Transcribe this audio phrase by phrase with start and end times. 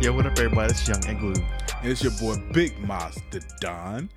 [0.00, 0.70] Yo, what up, everybody?
[0.70, 1.44] It's Young and Glue.
[1.80, 4.10] And it's your boy Big Master Don.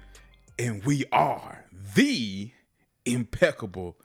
[0.59, 1.63] And we are
[1.95, 2.51] the
[3.05, 3.95] impeccable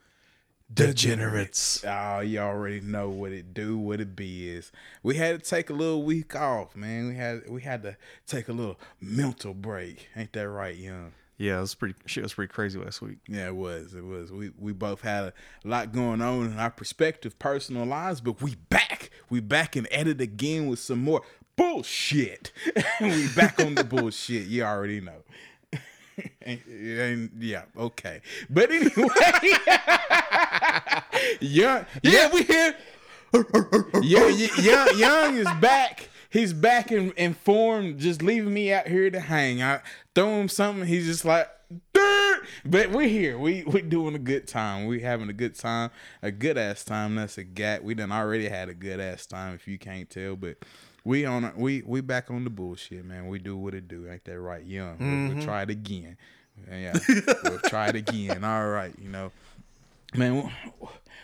[0.73, 1.83] Degenerates.
[1.85, 4.71] Oh, you already know what it do, what it be is.
[5.01, 7.09] We had to take a little week off, man.
[7.09, 10.07] We had we had to take a little mental break.
[10.15, 11.13] Ain't that right, Young?
[11.37, 11.95] Yeah, it was pretty.
[12.05, 13.17] Shit was pretty crazy last week.
[13.27, 13.93] Yeah, it was.
[13.93, 14.31] It was.
[14.31, 15.33] We we both had a
[15.65, 19.09] lot going on in our perspective, personal lives, but we back.
[19.29, 21.23] We back and at it again with some more
[21.55, 22.51] bullshit.
[23.01, 24.47] we back on the bullshit.
[24.47, 25.23] You already know.
[26.41, 28.21] and, and- yeah, okay.
[28.49, 28.91] But anyway,
[31.41, 32.75] young, yeah, we here.
[34.01, 34.27] yeah,
[34.59, 36.09] young, young is back.
[36.29, 39.61] He's back in, in form, just leaving me out here to hang.
[39.61, 39.81] I
[40.15, 41.47] throw him something, he's just like,
[41.93, 43.37] "Dirt!" but we're here.
[43.37, 44.87] We we doing a good time.
[44.87, 45.91] We having a good time,
[46.23, 47.15] a good ass time.
[47.15, 47.83] That's a gat.
[47.83, 50.35] We done already had a good ass time, if you can't tell.
[50.35, 50.57] But
[51.03, 53.27] we on a- we we back on the bullshit, man.
[53.27, 54.09] We do what it do.
[54.09, 54.97] Ain't that right, young?
[54.99, 55.41] We'll, we'll mm-hmm.
[55.41, 56.17] try it again.
[56.69, 56.97] Yeah,
[57.43, 58.43] we'll try it again.
[58.43, 59.31] All right, you know
[60.15, 60.51] man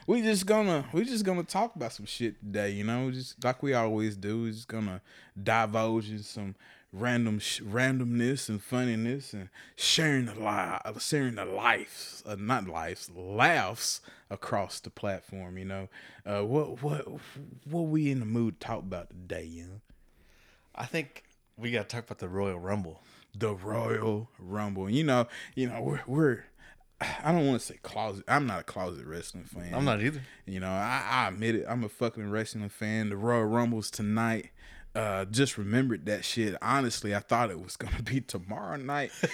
[0.08, 3.62] we just gonna we just gonna talk about some shit today you know just like
[3.62, 5.02] we always do we just gonna
[5.42, 6.56] divulge in some
[6.92, 13.12] random sh- randomness and funniness and sharing the li- sharing the lives uh, not lives
[13.16, 15.88] laughs across the platform you know
[16.26, 17.06] uh what what
[17.70, 19.82] what we in the mood to talk about today you know
[20.76, 21.24] I think
[21.58, 23.02] we got to talk about the Royal Rumble.
[23.38, 24.90] the Royal Rumble.
[24.90, 26.44] You know, you know, we're we're
[27.02, 28.24] I don't want to say closet.
[28.30, 29.74] I'm not a closet wrestling fan.
[29.74, 30.22] I'm not either.
[30.46, 31.66] You know, I, I admit it.
[31.68, 33.10] I'm a fucking wrestling fan.
[33.10, 34.52] The Royal Rumbles tonight.
[34.96, 36.56] Uh, just remembered that shit.
[36.62, 39.12] Honestly, I thought it was gonna be tomorrow night.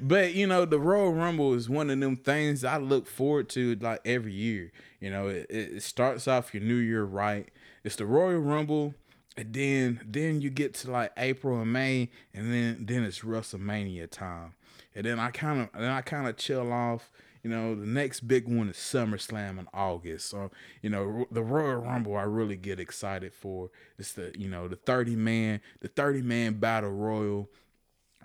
[0.00, 3.76] but you know, the Royal Rumble is one of them things I look forward to
[3.76, 4.72] like every year.
[5.00, 7.48] You know, it, it it starts off your new year right.
[7.84, 8.94] It's the Royal Rumble,
[9.36, 14.10] and then then you get to like April and May, and then then it's WrestleMania
[14.10, 14.54] time.
[14.94, 17.10] And then I kind of then I kind of chill off.
[17.42, 20.28] You know, the next big one is SummerSlam in August.
[20.28, 23.70] So, you know, the Royal Rumble I really get excited for.
[23.98, 27.48] It's the, you know, the 30 man, the 30 man battle royal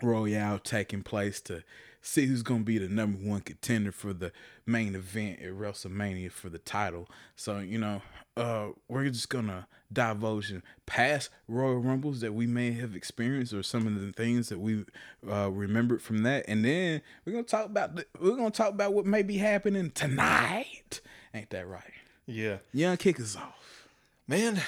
[0.00, 1.64] royale taking place to
[2.00, 4.32] see who's going to be the number one contender for the
[4.64, 7.08] main event at WrestleMania for the title.
[7.34, 8.02] So, you know,
[8.38, 10.52] uh, we're just to divulge
[10.86, 14.84] past Royal Rumbles that we may have experienced or some of the things that we
[15.30, 16.44] uh, remembered from that.
[16.48, 19.90] And then we're to talk about the, we're to talk about what may be happening
[19.90, 21.00] tonight.
[21.34, 21.82] Ain't that right?
[22.26, 23.86] Yeah, Young kick us off.
[24.26, 24.60] man.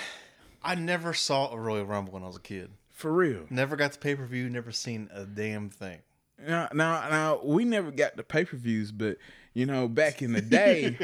[0.62, 2.70] I never saw a Royal Rumble when I was a kid.
[2.90, 3.46] For real.
[3.48, 4.48] Never got the pay per view.
[4.50, 6.00] Never seen a damn thing.
[6.38, 9.16] Now, now, now, we never got the pay per views, but
[9.54, 10.96] you know, back in the day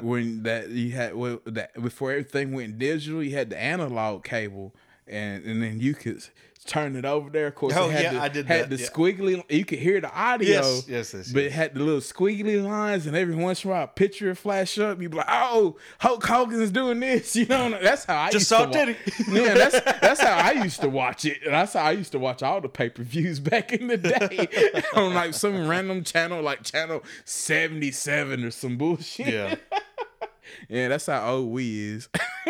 [0.00, 4.74] when that you had well, that before everything went digital, you had the analog cable,
[5.10, 6.22] and and then you could
[6.66, 7.46] turn it over there.
[7.48, 8.86] Of course, Oh, it had yeah, the, I did had that, the yeah.
[8.88, 9.42] squiggly.
[9.50, 10.48] You could hear the audio.
[10.48, 13.72] Yes, yes, yes, But it had the little squiggly lines, and every once in a
[13.74, 15.00] while, a picture flash up.
[15.00, 17.70] You'd be like, "Oh, Hulk Hogan's doing this," you know.
[17.82, 18.94] That's how I Just used saw Teddy.
[19.30, 21.38] yeah, that's that's how I used to watch it.
[21.44, 23.96] And that's how I used to watch all the pay per views back in the
[23.96, 24.48] day
[24.94, 29.26] on like some random channel, like channel seventy seven or some bullshit.
[29.28, 29.54] Yeah,
[30.68, 32.08] yeah, that's how old we is.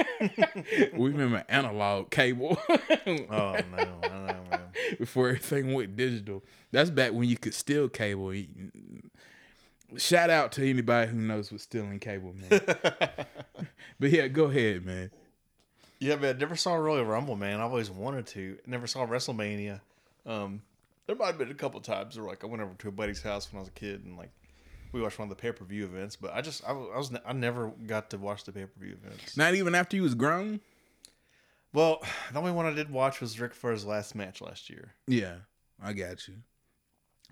[0.94, 2.76] we remember analog cable oh
[3.06, 4.60] no, I know, man.
[4.98, 6.42] before everything went digital.
[6.72, 8.34] That's back when you could steal cable.
[9.96, 12.62] Shout out to anybody who knows what stealing cable means.
[14.00, 15.10] but yeah, go ahead, man.
[15.98, 16.38] Yeah, man.
[16.38, 17.60] Never saw a Royal Rumble, man.
[17.60, 18.56] I always wanted to.
[18.66, 19.80] Never saw WrestleMania.
[20.24, 20.62] Um,
[21.06, 23.22] there might have been a couple times where like I went over to a buddy's
[23.22, 24.30] house when I was a kid and like
[24.92, 26.16] we watched one of the pay per view events.
[26.16, 29.36] But I just I, was- I never got to watch the pay per view events.
[29.36, 30.60] Not even after you was grown.
[31.72, 32.02] Well,
[32.32, 34.94] the only one I did watch was Ric Flair's last match last year.
[35.06, 35.36] Yeah,
[35.82, 36.34] I got you.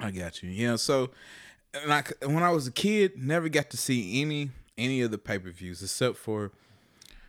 [0.00, 0.50] I got you.
[0.50, 0.76] Yeah.
[0.76, 1.10] So,
[1.75, 5.19] and I, when I was a kid, never got to see any any of the
[5.19, 6.52] pay per views except for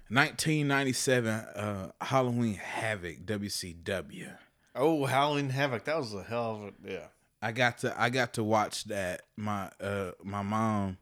[0.09, 4.35] 1997 uh, Halloween Havoc WCW.
[4.75, 5.83] Oh, Halloween Havoc!
[5.85, 7.05] That was a hell of a yeah.
[7.41, 9.23] I got to I got to watch that.
[9.37, 10.97] My uh my mom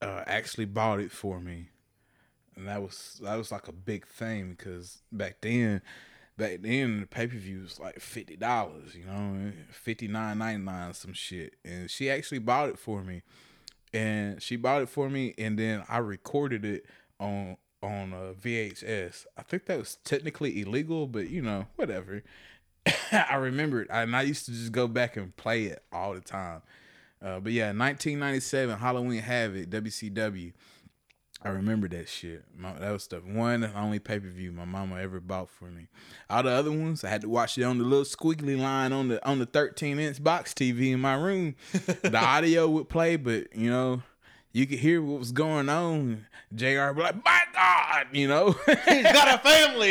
[0.00, 1.68] uh actually bought it for me.
[2.56, 5.80] And that was that was like a big thing because back then
[6.36, 10.62] back then the pay per view was like fifty dollars, you know, fifty nine ninety
[10.62, 11.54] nine some shit.
[11.64, 13.22] And she actually bought it for me.
[13.94, 16.86] And she bought it for me and then I recorded it
[17.18, 19.26] on on uh, VHS.
[19.36, 22.22] I think that was technically illegal, but you know, whatever.
[23.12, 26.20] I remember it, and I used to just go back and play it all the
[26.20, 26.62] time.
[27.22, 30.52] Uh, but yeah, 1997 Halloween Havoc WCW.
[31.44, 32.44] I remember that shit.
[32.56, 35.64] My, that was the one and only pay per view my mama ever bought for
[35.64, 35.88] me.
[36.30, 39.08] All the other ones, I had to watch it on the little squiggly line on
[39.08, 41.56] the on the 13 inch box TV in my room.
[42.02, 44.02] the audio would play, but you know,
[44.52, 46.26] you could hear what was going on.
[46.54, 46.92] Jr.
[46.92, 48.52] be like, "My God," you know,
[48.86, 49.90] He's got a family.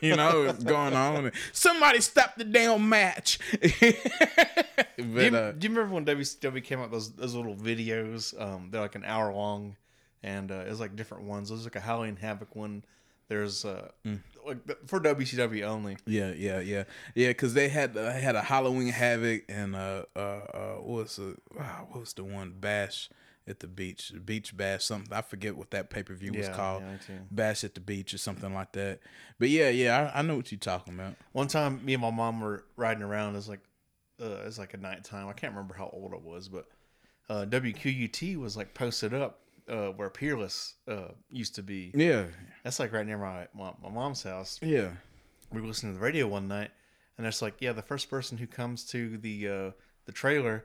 [0.06, 1.32] you know what's going on.
[1.52, 3.38] Somebody stop the damn match.
[3.60, 8.38] but do, you, uh, do you remember when WCW came out those those little videos?
[8.40, 9.76] Um, they're like an hour long,
[10.22, 11.48] and uh, it was like different ones.
[11.48, 12.84] There's like a Halloween Havoc one.
[13.30, 14.20] There's uh, Mm.
[14.44, 15.96] like for WCW only.
[16.04, 16.84] Yeah, yeah, yeah,
[17.14, 17.28] yeah.
[17.28, 21.36] Because they had uh, had a Halloween Havoc and uh, uh, uh what was the
[21.56, 23.08] wow, what was the one Bash
[23.46, 25.12] at the beach, Beach Bash something.
[25.12, 26.82] I forget what that pay per view was Yeah, called.
[27.08, 27.18] yeah.
[27.30, 28.98] Bash at the beach or something like that.
[29.38, 31.14] But yeah, yeah, I, I know what you're talking about.
[31.30, 33.34] One time, me and my mom were riding around.
[33.34, 33.60] It was like,
[34.20, 35.28] uh, it was like a nighttime.
[35.28, 36.66] I can't remember how old I was, but
[37.28, 41.90] uh, WQUT was like posted up uh, where Peerless uh, used to be.
[41.94, 42.24] Yeah,
[42.64, 44.58] That's like right near my, my my mom's house.
[44.62, 44.90] yeah.
[45.52, 46.70] We were listening to the radio one night,
[47.18, 49.70] and it's like, yeah, the first person who comes to the uh,
[50.06, 50.64] the trailer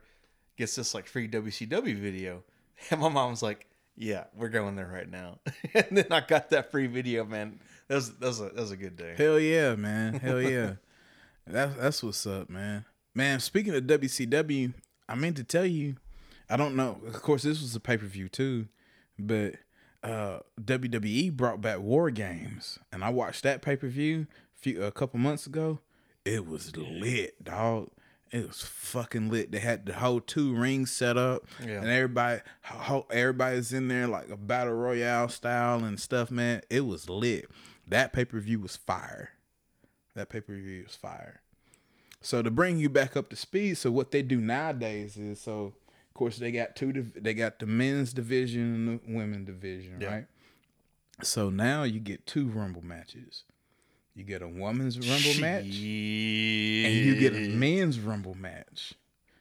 [0.58, 2.44] gets this like free WCW video.
[2.92, 5.40] And my mom's like, yeah, we're going there right now.
[5.74, 7.60] and then I got that free video, man.
[7.88, 9.16] That was that was a, that was a good day.
[9.18, 10.16] Hell yeah, man.
[10.16, 10.74] Hell yeah.
[11.48, 12.84] that's that's what's up, man.
[13.14, 14.74] Man, speaking of WCW,
[15.08, 15.96] I meant to tell you,
[16.50, 17.00] I don't know.
[17.08, 18.68] Of course, this was a pay per view too,
[19.18, 19.56] but
[20.04, 24.92] uh, WWE brought back War Games, and I watched that pay per view few a
[24.92, 25.80] couple months ago.
[26.24, 27.90] It was lit, dog.
[28.32, 29.52] It was fucking lit.
[29.52, 31.78] They had the whole two rings set up, Yeah.
[31.82, 36.32] and everybody, ho- everybody's in there like a battle royale style and stuff.
[36.32, 37.50] Man, it was lit.
[37.88, 39.30] That pay per view was fire.
[40.16, 41.42] That pay per view was fire.
[42.22, 45.74] So to bring you back up to speed, so what they do nowadays is so,
[46.16, 46.94] of course, they got two.
[47.16, 50.08] They got the men's division and the women's division, Yeah.
[50.14, 50.26] right?
[51.22, 53.44] So now you get two rumble matches.
[54.16, 58.94] You get a women's rumble match, and you get a men's rumble match,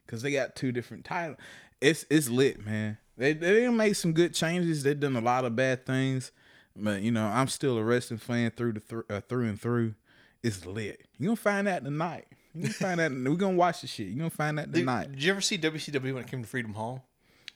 [0.04, 1.38] because they got two different titles.
[1.80, 2.98] It's it's lit, man.
[3.16, 4.82] They they made some good changes.
[4.82, 6.32] They've done a lot of bad things,
[6.74, 9.94] but you know I'm still a wrestling fan through the thr uh, through and through.
[10.42, 11.06] It's lit.
[11.18, 12.26] You gonna find out tonight.
[12.54, 13.10] You gonna find out.
[13.12, 14.06] We're gonna watch the shit.
[14.08, 15.10] You gonna find out Did, tonight.
[15.12, 17.04] did you ever see WCW when it came to Freedom Hall?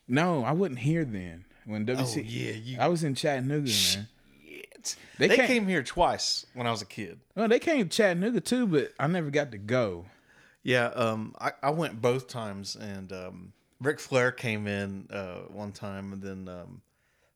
[0.08, 2.18] No, I wasn't here then when WC.
[2.18, 4.08] Oh, yeah, you- I was in Chattanooga, man.
[5.18, 7.18] They They, can't- came here twice when I was a kid.
[7.34, 10.06] Well, they came to Chattanooga too, but I never got to go.
[10.62, 15.72] Yeah, um, I, I went both times, and um, Ric Flair came in uh, one
[15.72, 16.82] time, and then um,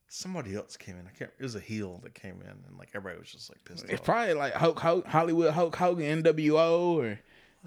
[0.07, 1.05] somebody else came in.
[1.07, 1.31] I can't.
[1.39, 3.99] It was a heel that came in, and like everybody was just like pissed It's
[4.01, 4.03] off.
[4.05, 7.19] probably like Hulk, Hulk, Hollywood Hulk Hogan, NWO, or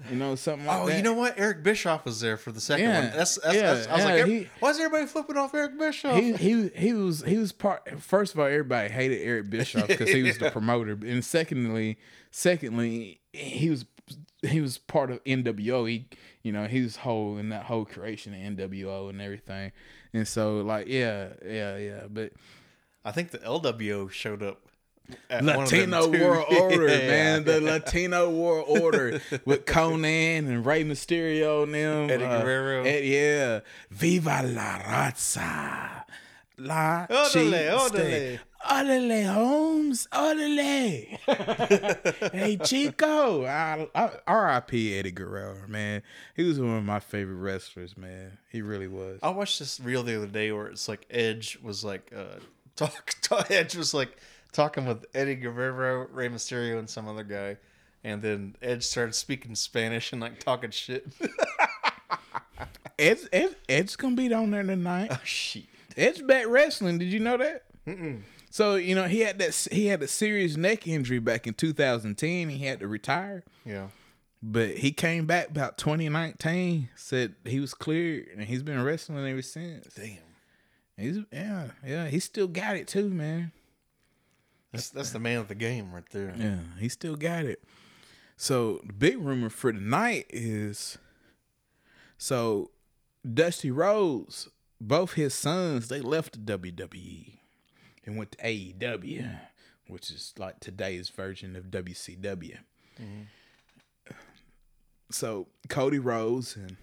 [0.09, 0.97] you know something like Oh, that.
[0.97, 1.39] you know what?
[1.39, 3.17] Eric Bischoff was there for the second Yeah, one.
[3.17, 5.77] That's, that's, yeah, that's I was yeah, like, he- why is everybody flipping off Eric
[5.79, 6.15] Bischoff?
[6.21, 7.99] he he he was he was part.
[8.01, 11.97] First of all, everybody hated Eric Bischoff because he was the promoter, and secondly,
[12.31, 13.85] secondly, he was
[14.43, 15.89] he was part of NWO.
[15.89, 16.05] He
[16.43, 19.71] you know he was whole in that whole creation of NWO and everything,
[20.13, 22.33] and so like yeah yeah yeah, but
[23.03, 24.61] I think the LWO showed up.
[25.29, 26.07] At one of them, Latino.
[26.25, 27.07] World Order, Yeah.
[27.07, 27.43] man.
[27.43, 32.09] The Latino World Order with Konnan and Rey Mysterio and them.
[32.09, 32.83] Eddie uh, Guerrero.
[32.83, 33.59] Ed- yeah.
[33.89, 36.03] Viva la raza.
[36.57, 37.71] La chiste.
[37.79, 38.39] orderly.
[38.69, 40.07] Orderly, Holmes.
[40.11, 41.19] Orderly.
[42.33, 43.45] hey, Chico.
[43.45, 44.97] R.I.P.
[44.97, 46.01] Eddie Guerrero, man.
[46.35, 48.37] He was one of my favorite wrestlers, man.
[48.51, 49.19] He really was.
[49.21, 52.39] I watched this reel the other day where it's like Edge was like uh
[52.75, 54.17] talk, talk Edge was like
[54.51, 57.57] talking with Eddie Guerrero, Rey Mysterio, and some other guy,
[58.03, 61.07] and then Edge started speaking Spanish and like talking shit.
[62.99, 65.09] Ed's, Ed, Ed's going to be on there tonight.
[65.11, 65.65] oh shit!
[65.95, 66.97] Edge back wrestling.
[66.97, 67.63] Did you know that?
[68.49, 72.49] So you know he had that he had a serious neck injury back in 2010.
[72.49, 73.87] He had to retire, Yeah,
[74.41, 76.89] but he came back about 2019.
[76.95, 79.93] Said he was cleared, and he's been wrestling ever since.
[79.93, 80.17] damn.
[80.97, 83.51] He's yeah yeah he still got it too, man.
[84.71, 86.33] That's that's the man of the game right there.
[86.37, 87.63] Yeah, he still got it.
[88.35, 90.97] So the big rumor for tonight is
[92.17, 92.71] so
[93.33, 97.39] Dusty Rhodes, both his sons, they left the WWE
[98.05, 99.39] and went to AEW,
[99.87, 102.57] which is like today's version of WCW.
[102.99, 103.23] Mm-hmm.
[105.09, 106.77] So Cody Rhodes and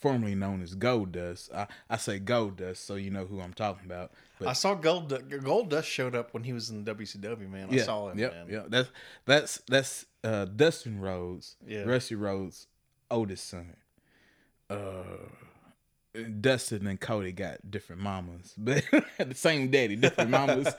[0.00, 1.50] formerly known as Gold Dust.
[1.54, 4.12] I, I say Gold Dust so you know who I'm talking about.
[4.44, 7.50] But I saw Gold Gold Dust showed up when he was in WCW.
[7.50, 8.18] Man, I saw him.
[8.18, 8.46] Man.
[8.48, 8.66] yep.
[8.68, 8.88] That's
[9.24, 11.82] that's that's uh, Dustin Rhodes, Yeah.
[11.84, 12.66] Rusty Rhodes'
[13.10, 13.74] oldest son.
[14.70, 15.02] Uh,
[16.40, 18.84] Dustin and Cody got different mamas, but
[19.18, 20.68] the same daddy, different mamas.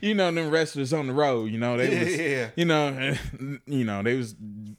[0.00, 1.50] you know them wrestlers on the road.
[1.50, 2.48] You know they was, Yeah.
[2.56, 3.14] you know,
[3.66, 4.34] you know they was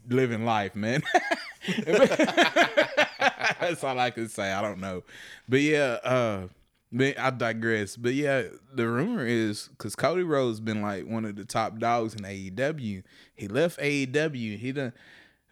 [0.09, 1.03] living life, man.
[3.59, 4.51] That's all I can say.
[4.51, 5.03] I don't know,
[5.47, 6.47] but yeah, uh,
[6.99, 7.95] I digress.
[7.95, 12.15] But yeah, the rumor is because Cody Rhodes been like one of the top dogs
[12.15, 13.03] in AEW.
[13.35, 14.57] He left AEW.
[14.57, 14.93] He done.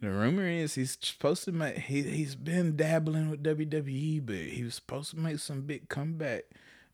[0.02, 1.78] The rumor is he's supposed to make.
[1.78, 6.44] He he's been dabbling with WWE, but he was supposed to make some big comeback.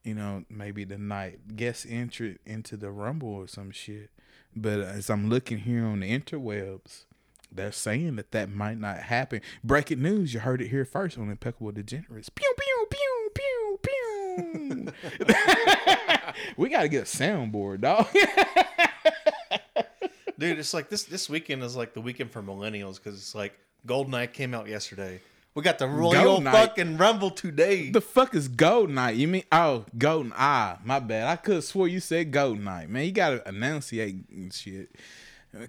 [0.04, 4.10] You know, maybe the night guest entry into the Rumble or some shit.
[4.56, 7.06] But as I'm looking here on the interwebs,
[7.52, 9.42] they're saying that that might not happen.
[9.64, 10.34] Breaking news!
[10.34, 12.30] You heard it here first on Impeccable Degenerates.
[12.30, 14.88] Pew pew pew pew pew.
[16.58, 18.08] we gotta get a soundboard, dog.
[20.40, 23.54] Dude, it's like this this weekend is like the weekend for millennials because it's like
[23.86, 25.22] Goldeneye came out yesterday.
[25.54, 27.90] We got the Royal fucking Rumble today.
[27.90, 29.18] the fuck is Gold Night?
[29.18, 30.78] You mean oh Golden Eye?
[30.86, 31.28] My bad.
[31.28, 32.90] I could have swore you said Gold Night.
[32.90, 34.96] Man, you gotta enunciate shit.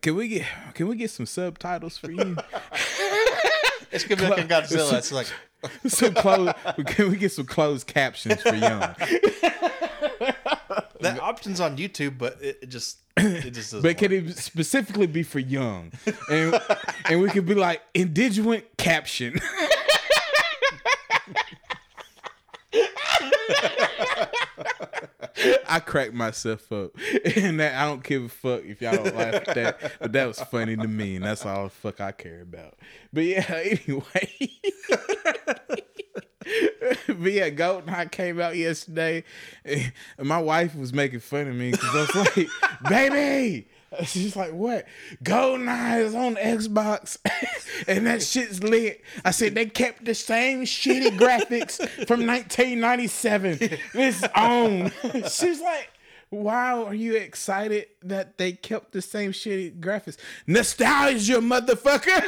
[0.01, 2.37] Can we get can we get some subtitles for you?
[3.91, 4.95] it's gonna be like in Godzilla.
[4.95, 5.27] It's like
[5.87, 6.55] some closed,
[6.87, 8.81] can we get some closed captions for young?
[11.01, 13.83] that option's on YouTube, but it, it just it just doesn't.
[13.83, 14.31] But can work.
[14.31, 15.91] it specifically be for young?
[16.31, 16.61] And
[17.07, 19.41] and we could be like indigent caption.
[25.69, 26.93] I cracked myself up,
[27.37, 29.93] and that I don't give a fuck if y'all don't laugh at that.
[30.01, 32.75] But that was funny to me, and that's all the fuck I care about.
[33.13, 33.45] But yeah,
[33.87, 34.51] anyway.
[37.09, 39.25] but yeah, Golden Eye came out yesterday,
[39.65, 42.49] and my wife was making fun of me because I was like,
[42.89, 43.69] "Baby."
[44.05, 44.87] She's like, what?
[45.29, 47.19] Eye is on Xbox
[47.89, 49.03] and that shit's lit.
[49.25, 53.59] I said, they kept the same shitty graphics from 1997.
[53.95, 54.93] It's on.
[55.29, 55.91] She's like,
[56.31, 60.17] why are you excited that they kept the same shitty graphics?
[60.47, 62.23] Nostalgia, motherfucker.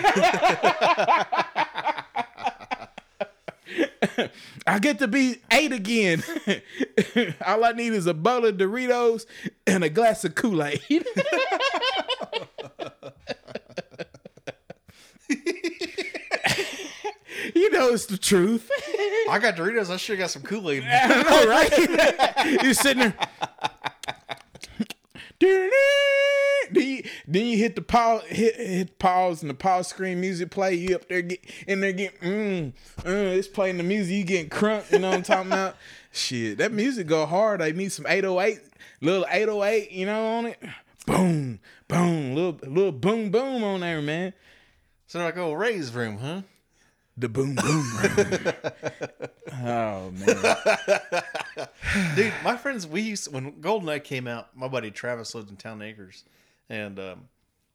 [4.66, 6.22] I get to be eight again.
[7.46, 9.26] All I need is a bowl of Doritos
[9.66, 10.82] and a glass of Kool Aid.
[10.88, 11.04] you
[17.70, 18.70] know it's the truth.
[19.28, 19.90] I got Doritos.
[19.90, 20.84] I should have got some Kool Aid.
[20.86, 22.62] I know, right?
[22.62, 23.12] You're sitting
[25.40, 26.10] there.
[26.74, 30.50] Then you, then you hit the pause, hit, hit pause, and the pause screen music
[30.50, 30.74] play.
[30.74, 34.14] You up there get in there get mm, uh, it's playing the music.
[34.14, 34.90] You getting crunk.
[34.90, 35.76] You know what I'm talking about?
[36.12, 37.62] Shit, that music go hard.
[37.62, 38.60] I need some 808,
[39.00, 39.90] little 808.
[39.92, 40.58] You know on it.
[41.06, 44.32] Boom, boom, little little boom, boom on there, man.
[45.06, 46.42] So like, oh, Ray's room, huh?
[47.16, 47.86] The boom, boom.
[49.64, 51.66] oh man.
[52.16, 54.56] Dude, my friends, we used when Goldeneye came out.
[54.56, 56.24] My buddy Travis lived in Town Acres,
[56.68, 57.28] and um,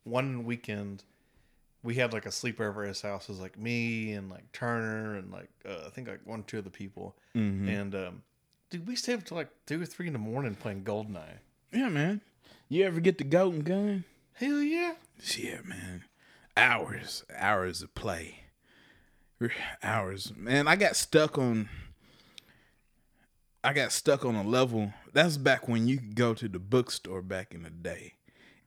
[0.03, 1.03] one weekend
[1.83, 3.23] we had like a sleepover at his house.
[3.23, 6.43] It was like me and like Turner and like uh, I think like one or
[6.43, 7.15] two other people.
[7.69, 8.23] And um,
[8.69, 11.39] dude, we stayed up till like two or three in the morning playing Goldeneye.
[11.71, 12.21] Yeah, man.
[12.67, 14.03] You ever get the golden gun?
[14.33, 14.93] Hell yeah!
[15.37, 16.03] Yeah, man.
[16.55, 18.41] Hours, hours of play.
[19.81, 20.67] Hours, man.
[20.67, 21.69] I got stuck on.
[23.63, 24.93] I got stuck on a level.
[25.13, 28.13] That's back when you could go to the bookstore back in the day,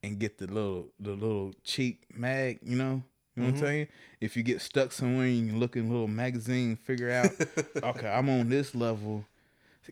[0.02, 2.59] and get the little the little cheap mag.
[2.62, 3.02] You know,
[3.35, 3.64] you know what I'm mm-hmm.
[3.64, 3.88] saying.
[4.21, 7.30] If you get stuck somewhere, and you can look in a little magazine, figure out.
[7.82, 9.25] okay, I'm on this level.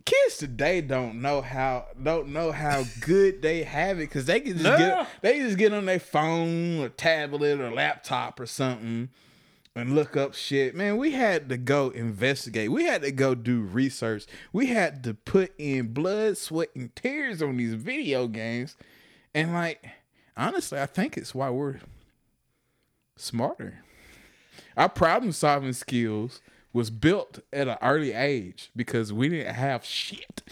[0.04, 4.52] Kids today don't know how don't know how good they have it because they can
[4.52, 4.78] just No.
[4.78, 9.08] get they just get on their phone or tablet or laptop or something
[9.74, 10.74] and look up shit.
[10.74, 12.70] Man, we had to go investigate.
[12.70, 14.26] We had to go do research.
[14.52, 18.76] We had to put in blood, sweat, and tears on these video games.
[19.34, 19.84] And like,
[20.40, 21.80] honestly, I think it's why we're
[23.16, 23.84] smarter.
[24.76, 26.40] Our problem solving skills
[26.72, 30.42] was built at an early age because we didn't have shit.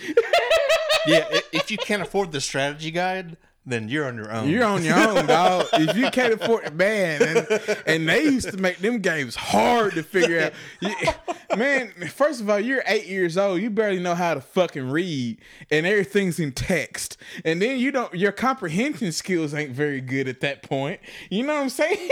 [1.07, 3.39] Yeah, if you can't afford the strategy guide,
[3.71, 4.49] then you're on your own.
[4.49, 5.67] You're on your own, dog.
[5.75, 9.95] If you can't afford it, man, and, and they used to make them games hard
[9.95, 10.53] to figure out.
[10.81, 10.95] You-
[11.57, 13.61] man, first of all, you're eight years old.
[13.61, 15.39] You barely know how to fucking read,
[15.71, 17.17] and everything's in text.
[17.45, 18.13] And then you don't.
[18.15, 21.01] Your comprehension skills ain't very good at that point.
[21.31, 22.09] You know what I'm saying?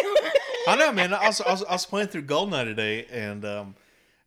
[0.69, 1.15] I know, man.
[1.15, 3.75] I was, I was I was playing through Goldeneye today, and um,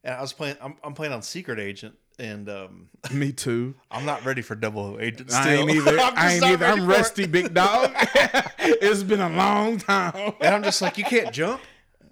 [0.03, 0.55] and I was playing.
[0.61, 3.75] I'm, I'm playing on Secret Agent, and um, Me too.
[3.89, 5.31] I'm not ready for Double Agent.
[5.31, 5.41] Still.
[5.41, 5.99] I ain't either.
[5.99, 6.65] I'm I ain't either.
[6.65, 6.87] I'm for it.
[6.97, 7.91] rusty, big dog.
[8.59, 10.33] it's been a long time.
[10.41, 11.61] and I'm just like, you can't jump.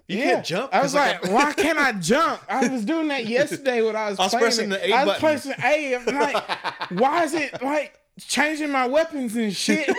[0.06, 0.72] You can't jump.
[0.74, 2.40] I was 'cause, like, why can't I jump?
[2.48, 4.80] I was doing that yesterday when I was, I was playing pressing it.
[4.80, 5.20] the A I was button.
[5.20, 5.94] pressing A.
[5.96, 9.88] I'm like, why is it like changing my weapons and shit?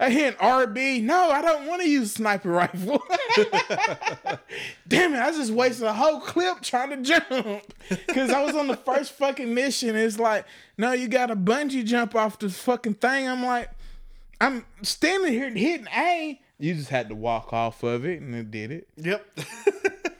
[0.00, 1.02] I hit RB.
[1.02, 3.02] No, I don't want to use sniper rifle.
[4.88, 5.18] Damn it!
[5.18, 9.12] I just wasted a whole clip trying to jump because I was on the first
[9.12, 9.96] fucking mission.
[9.96, 10.46] It's like,
[10.78, 13.28] no, you got to bungee jump off the fucking thing.
[13.28, 13.70] I'm like,
[14.40, 16.40] I'm standing here hitting A.
[16.58, 18.88] You just had to walk off of it, and it did it.
[18.96, 19.26] Yep.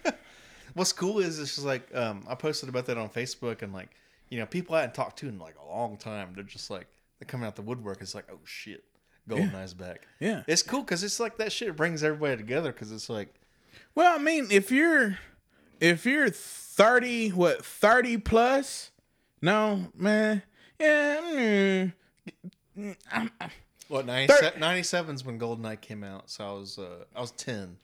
[0.75, 3.89] What's cool is it's just like um, I posted about that on Facebook and like
[4.31, 6.33] you know people I hadn't talked to in like a long time.
[6.35, 6.87] They're just like
[7.19, 8.01] they're coming out the woodwork.
[8.01, 8.85] It's like oh shit,
[9.29, 10.07] Goldeneye's back.
[10.21, 10.43] Yeah.
[10.47, 13.35] it's cool because it's like that shit brings everybody together because it's like
[13.95, 15.19] Well, I mean, if you're
[15.81, 18.91] if you're thirty, what thirty plus?
[19.43, 20.43] No, man.
[20.81, 21.21] Yeah.
[21.21, 21.93] mm,
[23.13, 23.51] I'm- I'm-
[23.89, 26.29] what 97, 97's when Goldeneye came out.
[26.29, 27.77] So I was uh, I was ten,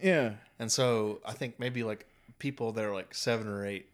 [0.00, 0.34] yeah.
[0.60, 2.06] and so I think maybe like
[2.38, 3.88] people that are like seven or eight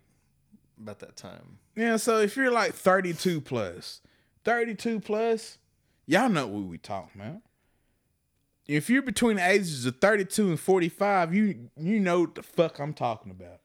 [0.80, 1.58] about that time.
[1.76, 1.96] Yeah.
[1.96, 4.00] So if you're like thirty-two plus,
[4.44, 5.58] thirty-two plus,
[6.06, 7.42] y'all know what we talking about.
[8.66, 12.78] If you're between the ages of thirty-two and forty-five, you you know what the fuck
[12.78, 13.60] I'm talking about.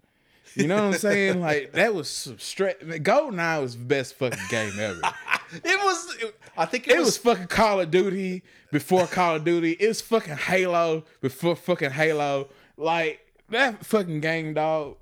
[0.55, 1.41] You know what I'm saying?
[1.41, 2.79] Like that was some straight.
[2.79, 5.01] GoldenEye was the best fucking game ever.
[5.55, 6.15] It was.
[6.19, 8.41] It, I think it, It was fucking Call of Duty
[8.71, 9.73] before Call of Duty.
[9.73, 12.49] It was fucking Halo before fucking Halo.
[12.75, 14.97] Like that fucking game, dog.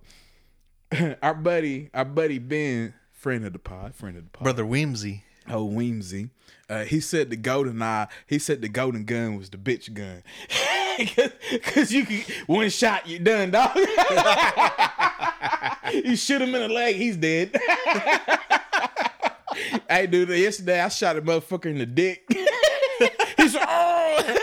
[1.22, 4.44] our buddy, our buddy Ben, friend of the pod, friend of the pod.
[4.44, 5.22] brother Weemsy.
[5.48, 6.30] Oh, Weemsy.
[6.70, 8.08] Uh, he said the golden eye.
[8.28, 10.24] He said the golden gun was the bitch gun.
[11.64, 13.76] Cause you can one shot, you done, dog.
[15.94, 17.58] you shoot him in the leg, he's dead.
[19.90, 22.24] hey, dude, yesterday I shot a motherfucker in the dick.
[23.38, 24.38] he's like, oh.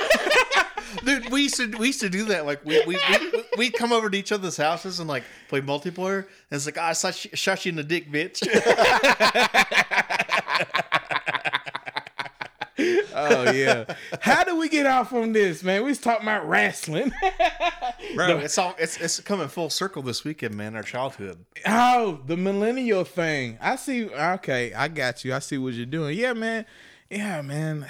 [1.09, 2.45] Dude, we used to we used to do that.
[2.45, 6.19] Like we we we we'd come over to each other's houses and like play multiplayer.
[6.19, 8.47] And it's like, "Ah, I shot you, shot you in the dick, bitch.
[13.15, 13.87] oh yeah.
[14.21, 15.83] How do we get off on this, man?
[15.83, 17.11] We was talking about wrestling.
[18.15, 20.77] Bro, it's all it's it's coming full circle this weekend, man.
[20.77, 21.43] Our childhood.
[21.67, 23.57] Oh, the millennial thing.
[23.63, 24.11] I see.
[24.11, 25.33] Okay, I got you.
[25.33, 26.19] I see what you're doing.
[26.19, 26.67] Yeah, man.
[27.09, 27.87] Yeah, man.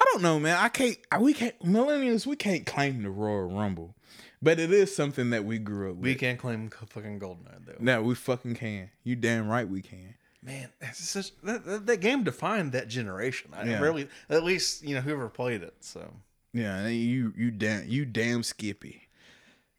[0.00, 0.56] I don't know, man.
[0.58, 0.96] I can't.
[1.10, 1.58] I- We can't.
[1.60, 2.26] Millennials.
[2.26, 3.94] We can't claim the Royal Rumble,
[4.40, 6.04] but it is something that we grew up with.
[6.04, 7.76] We can't claim fucking Goldeneye though.
[7.80, 8.90] No, we fucking can.
[9.04, 10.14] You damn right we can.
[10.42, 13.50] Man, it's such, that, that, that game defined that generation.
[13.52, 13.80] I Yeah.
[13.80, 15.74] really, at least you know whoever played it.
[15.80, 16.12] So
[16.52, 19.08] Yeah, you you damn you damn Skippy.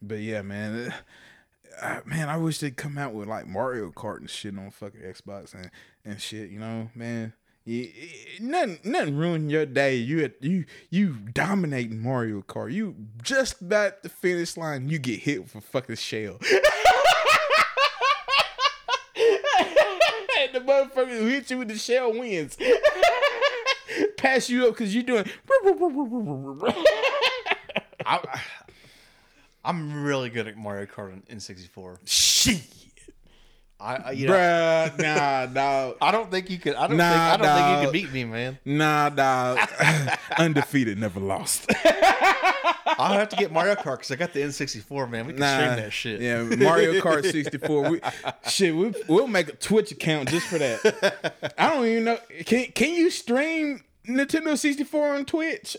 [0.02, 0.92] But yeah, man.
[1.80, 5.00] uh, man, I wish they'd come out with like Mario Kart and shit on fucking
[5.00, 5.70] Xbox and,
[6.04, 6.50] and shit.
[6.50, 7.32] You know, man.
[7.70, 7.88] You,
[8.40, 9.94] nothing, nothing ruined your day.
[9.94, 12.72] You you you dominating Mario Kart.
[12.72, 14.88] You just about the finish line.
[14.88, 16.38] You get hit with a fucking shell.
[16.40, 16.50] and
[20.54, 22.58] the motherfucker who hit you with the shell wins.
[24.16, 25.26] Pass you up because you're doing.
[28.04, 28.40] I,
[29.64, 31.98] I'm really good at Mario Kart on N64.
[32.04, 32.79] Shit.
[33.80, 35.96] I, I you know, Bruh, nah, dog.
[36.02, 36.74] I don't think you could.
[36.74, 37.20] I don't Nah, think.
[37.20, 38.58] I don't think you could beat me, man.
[38.64, 39.58] Nah, dog.
[40.38, 41.70] Undefeated, never lost.
[41.84, 45.26] I'll have to get Mario Kart because I got the N64, man.
[45.26, 46.20] We can stream that shit.
[46.20, 47.90] Yeah, Mario Kart 64.
[47.90, 48.00] We,
[48.46, 51.54] shit, we, we'll make a Twitch account just for that.
[51.56, 52.18] I don't even know.
[52.44, 55.76] Can can you stream Nintendo 64 on Twitch?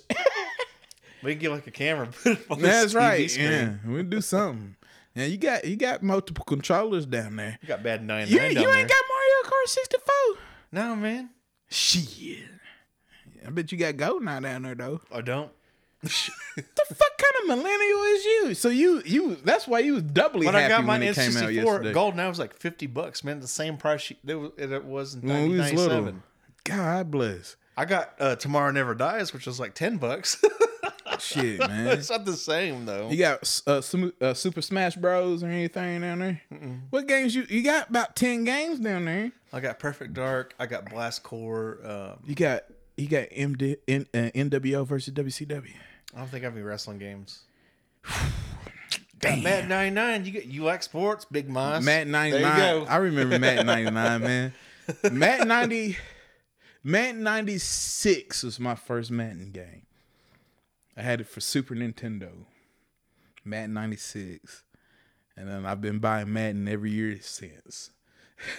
[1.22, 2.08] We can get like a camera.
[2.08, 3.30] Put it on the That's TV right.
[3.30, 3.52] screen.
[3.52, 4.76] Yeah, we'll do something.
[5.16, 7.58] Yeah, you got you got multiple controllers down there.
[7.62, 8.28] You got bad nine.
[8.28, 8.50] You, you there.
[8.50, 10.16] ain't got Mario Kart 64.
[10.72, 11.30] no, man.
[11.70, 12.40] Shit.
[13.46, 15.02] I bet you got gold now down there though.
[15.12, 15.52] I don't.
[16.02, 18.54] the fuck kind of millennial is you?
[18.56, 21.16] So you you that's why you was doubly When happy I got my when it
[21.16, 21.94] came out N64, yesterday.
[21.94, 23.40] Gold now was like 50 bucks, man.
[23.40, 26.24] The same price it was, it was in when we 1997.
[26.64, 27.56] God bless.
[27.78, 30.44] I got uh, Tomorrow Never Dies, which was like 10 bucks.
[31.20, 31.88] Shit, man.
[31.88, 33.10] it's not the same, though.
[33.10, 36.42] You got uh, some, uh, Super Smash Bros or anything down there?
[36.90, 37.90] What games you you got?
[37.90, 39.32] About ten games down there.
[39.54, 40.54] I got Perfect Dark.
[40.60, 41.80] I got Blast Corps.
[41.84, 42.64] Um, You got
[42.98, 45.64] you got MD, N, uh, NWO versus WCW.
[46.14, 47.42] I don't think I have any wrestling games.
[49.20, 49.44] Damn.
[49.44, 51.84] Mad 99, you get you like sports, Big Mice.
[51.84, 52.88] Matt ninety nine.
[52.88, 54.54] I remember Matt ninety nine, man.
[55.12, 55.98] Matt ninety,
[56.84, 59.84] Matt ninety six was my first Madden game.
[60.98, 62.32] I had it for Super Nintendo.
[63.44, 64.64] Madden ninety six,
[65.36, 67.90] and then I've been buying Madden every year since.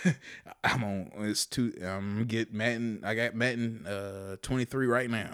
[0.64, 1.10] I'm on.
[1.18, 1.72] It's two.
[1.84, 3.02] I'm get Madden.
[3.04, 5.30] I got Madden uh 23 right now.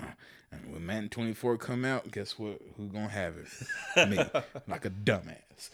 [0.50, 2.58] And when Madden 24 come out, guess what?
[2.76, 4.08] Who gonna have it?
[4.08, 4.16] Me,
[4.66, 5.70] like a dumbass.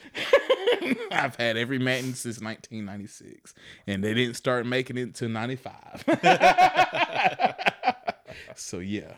[1.12, 3.54] I've had every Madden since 1996,
[3.86, 6.04] and they didn't start making it until 95.
[8.56, 9.12] so yeah,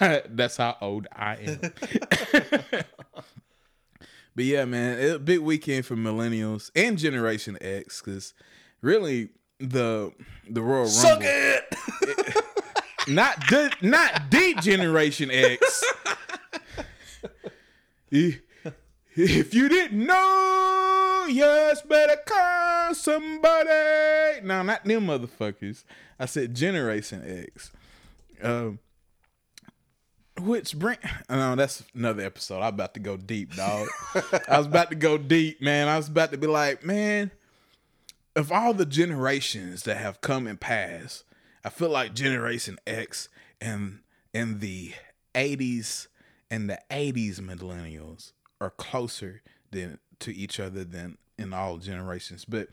[0.28, 1.60] that's how old I am.
[4.34, 8.34] but yeah, man, it, a big weekend for millennials and Generation X because
[8.80, 10.12] really the
[10.48, 10.88] the Royal Rumble.
[10.88, 11.74] Suck it.
[13.08, 15.84] not the not the Generation X.
[18.10, 24.40] if you didn't know, yes, better call somebody.
[24.42, 25.84] No, not them motherfuckers.
[26.18, 27.72] I said Generation X.
[28.42, 28.78] Um,
[30.40, 32.60] which bring no, that's another episode.
[32.60, 33.88] I'm about to go deep, dog.
[34.48, 35.88] I was about to go deep, man.
[35.88, 37.30] I was about to be like, man,
[38.34, 41.24] of all the generations that have come and passed,
[41.64, 43.28] I feel like Generation X
[43.60, 44.00] and
[44.34, 44.94] and the
[45.34, 46.08] 80s
[46.50, 52.44] and the 80s millennials are closer than to each other than in all generations.
[52.44, 52.68] But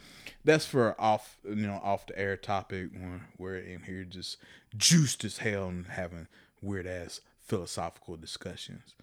[0.45, 4.37] that's for off you know off the air topic when we're in here just
[4.77, 6.27] juiced as hell and having
[6.61, 8.95] weird ass philosophical discussions.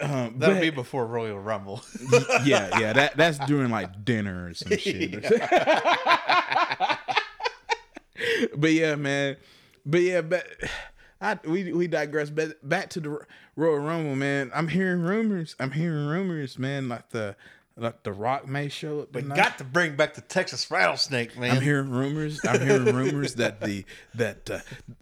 [0.00, 1.82] Um, That'll but- be before Royal Rumble.
[2.44, 2.92] yeah, yeah.
[2.94, 5.22] That that's during like dinner or some shit.
[8.56, 9.36] but yeah, man.
[9.84, 10.46] But yeah, but
[11.20, 12.30] I we we digress.
[12.30, 13.18] But back to the
[13.56, 14.50] Royal Rumble, man.
[14.54, 15.56] I'm hearing rumors.
[15.60, 16.88] I'm hearing rumors, man.
[16.88, 17.36] Like the
[17.76, 19.14] like the Rock may show up.
[19.14, 19.36] We tonight.
[19.36, 21.56] got to bring back the Texas rattlesnake, man.
[21.56, 22.40] I'm hearing rumors.
[22.46, 24.58] I'm hearing rumors that the that uh,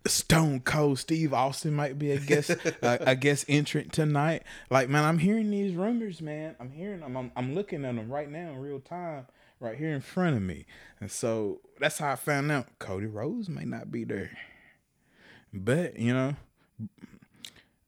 [0.07, 2.51] Stone Cold Steve Austin might be a guest
[2.83, 4.45] uh, a guest entrant tonight.
[4.71, 6.55] Like man, I'm hearing these rumors, man.
[6.61, 7.17] I'm hearing them.
[7.17, 9.27] I'm, I'm looking at them right now in real time,
[9.59, 10.67] right here in front of me.
[11.01, 14.31] And so that's how I found out Cody Rhodes may not be there.
[15.53, 16.37] But you know,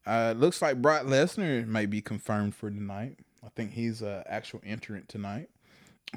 [0.06, 3.18] uh, looks like Brock Lesnar may be confirmed for tonight.
[3.44, 5.48] I think he's an actual entrant tonight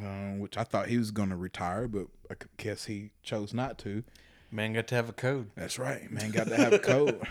[0.01, 3.77] um, which I thought he was going to retire, but I guess he chose not
[3.79, 4.03] to.
[4.51, 5.49] Man got to have a code.
[5.55, 6.31] That's right, man.
[6.31, 7.21] Got to have a code.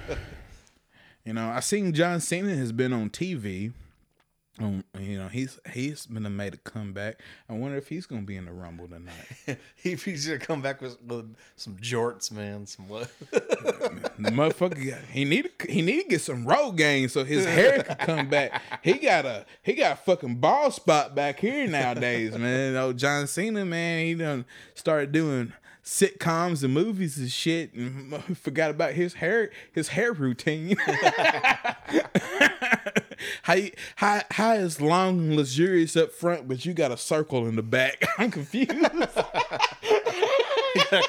[1.24, 3.72] you know, I seen John Cena has been on TV.
[4.60, 7.20] Um, you know, he's he's been made a comeback.
[7.48, 9.58] I wonder if he's going to be in the Rumble tonight.
[9.82, 13.10] If he's gonna come back with, with some jorts, man, some what?
[13.30, 13.40] the
[14.30, 18.28] motherfucker, got- he need he need to get some Rogaine so his hair can come
[18.28, 18.62] back.
[18.82, 22.76] He got a he got a fucking ball spot back here nowadays, man.
[22.76, 25.52] Oh, John Cena, man, he done started doing
[25.84, 30.76] sitcoms and movies and shit, and forgot about his hair his hair routine.
[33.42, 37.46] how, you, how how is long and luxurious up front, but you got a circle
[37.46, 38.04] in the back?
[38.18, 38.72] I'm confused.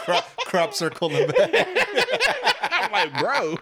[0.03, 1.51] crop, crop circle in the back.
[2.71, 3.57] I'm like, bro,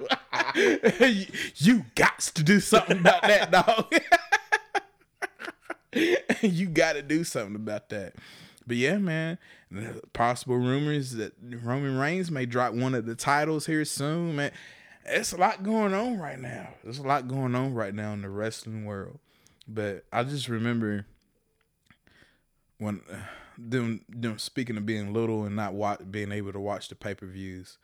[1.05, 3.93] you, you got to do something about that, dog.
[6.41, 8.15] you got to do something about that.
[8.65, 9.37] But yeah, man,
[9.71, 14.51] the possible rumors that Roman Reigns may drop one of the titles here soon, man.
[15.05, 16.69] It's a lot going on right now.
[16.83, 19.19] There's a lot going on right now in the wrestling world.
[19.67, 21.05] But I just remember
[22.77, 23.01] when
[23.57, 27.13] them them speaking of being little and not watch, being able to watch the pay
[27.13, 27.77] per views.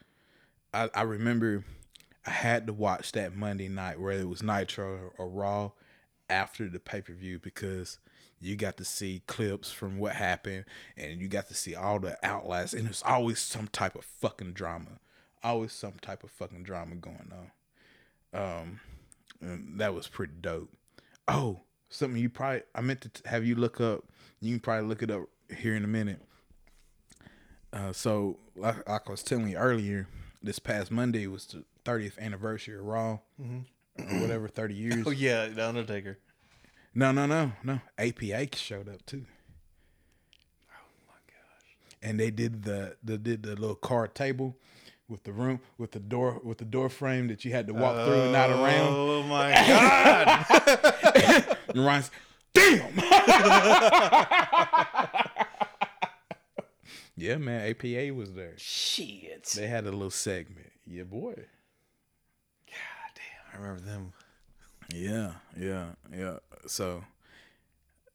[0.73, 1.63] I, I remember
[2.25, 5.71] I had to watch that Monday night, whether it was Nitro or, or Raw,
[6.29, 7.99] after the pay per view because
[8.39, 12.17] you got to see clips from what happened and you got to see all the
[12.25, 14.99] outlets, and there's always some type of fucking drama,
[15.43, 17.51] always some type of fucking drama going on.
[18.41, 18.79] Um,
[19.41, 20.69] and that was pretty dope.
[21.27, 24.03] Oh, something you probably I meant to t- have you look up.
[24.39, 25.23] You can probably look it up
[25.55, 26.21] here in a minute.
[27.71, 30.07] Uh, so like, like I was telling you earlier,
[30.41, 35.03] this past Monday was the 30th anniversary of Raw, or whatever, 30 years.
[35.07, 36.17] Oh yeah, the Undertaker.
[36.95, 37.79] No, no, no, no.
[37.97, 39.25] APA showed up too,
[40.71, 41.77] Oh my gosh.
[42.01, 44.55] and they did the they did the little card table
[45.09, 48.05] with the room with the door with the door frame that you had to walk
[48.05, 48.93] through and not around.
[48.93, 50.45] Oh my god.
[51.73, 52.11] And Ryan's,
[52.53, 52.95] damn.
[57.17, 57.69] yeah, man.
[57.69, 58.53] APA was there.
[58.57, 59.45] Shit.
[59.55, 60.71] They had a little segment.
[60.85, 61.33] Yeah, boy.
[62.67, 64.13] God damn, I remember them.
[64.93, 66.37] Yeah, yeah, yeah.
[66.65, 67.03] So,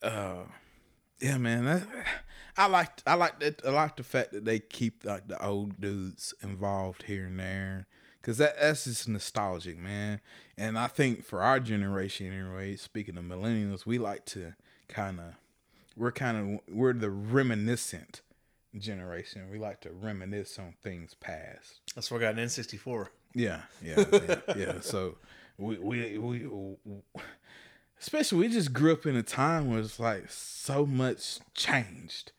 [0.02, 0.42] uh,
[1.20, 1.64] yeah, man.
[1.64, 1.86] That,
[2.56, 3.62] I like I like that.
[3.66, 7.86] I like the fact that they keep like the old dudes involved here and there,
[8.22, 10.20] cause that that's just nostalgic, man.
[10.56, 14.54] And I think for our generation, anyway, speaking of millennials, we like to
[14.88, 15.34] kind of
[15.96, 18.22] we're kind of we're the reminiscent
[18.78, 19.50] generation.
[19.50, 21.80] We like to reminisce on things past.
[21.94, 23.08] That's why I got an N64.
[23.34, 24.54] Yeah, yeah, yeah.
[24.56, 24.72] yeah.
[24.80, 25.16] So
[25.58, 26.46] we, we we
[28.00, 32.32] especially we just grew up in a time where it's like so much changed,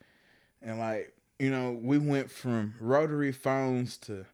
[0.65, 4.25] and like you know we went from rotary phones to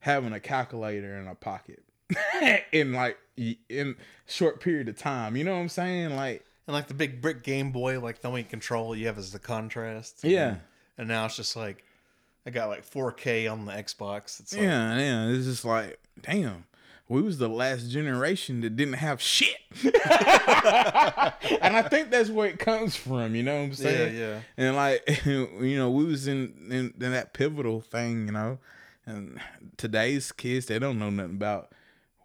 [0.00, 1.82] having a calculator in our pocket
[2.72, 3.18] in like
[3.68, 5.36] in short period of time.
[5.36, 6.16] You know what I'm saying?
[6.16, 9.32] Like And like the big brick Game Boy, like the only control you have is
[9.32, 10.20] the contrast.
[10.22, 10.56] yeah.
[10.98, 11.84] And now it's just like
[12.46, 14.40] I got like 4K on the Xbox.
[14.40, 15.28] It's like, Yeah, yeah.
[15.28, 16.64] It's just like, damn,
[17.10, 19.56] we was the last generation that didn't have shit.
[19.82, 19.92] and
[21.76, 24.16] I think that's where it comes from, you know what I'm yeah, saying?
[24.16, 24.40] yeah.
[24.56, 28.58] And like, you know, we was in, in in that pivotal thing, you know.
[29.06, 29.40] And
[29.76, 31.72] today's kids, they don't know nothing about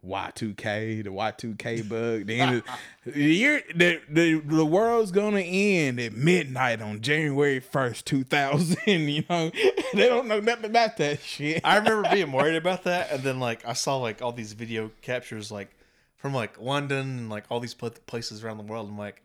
[0.06, 2.26] Y2K, the Y2K bug.
[2.28, 2.64] The end of
[3.06, 8.76] the year, the, the the world's gonna end at midnight on January first, two thousand.
[9.16, 9.52] You know,
[9.94, 11.62] they don't know nothing about that shit.
[11.64, 14.92] I remember being worried about that, and then like I saw like all these video
[15.02, 15.70] captures like
[16.18, 18.90] from like London and like all these places around the world.
[18.90, 19.22] I'm like,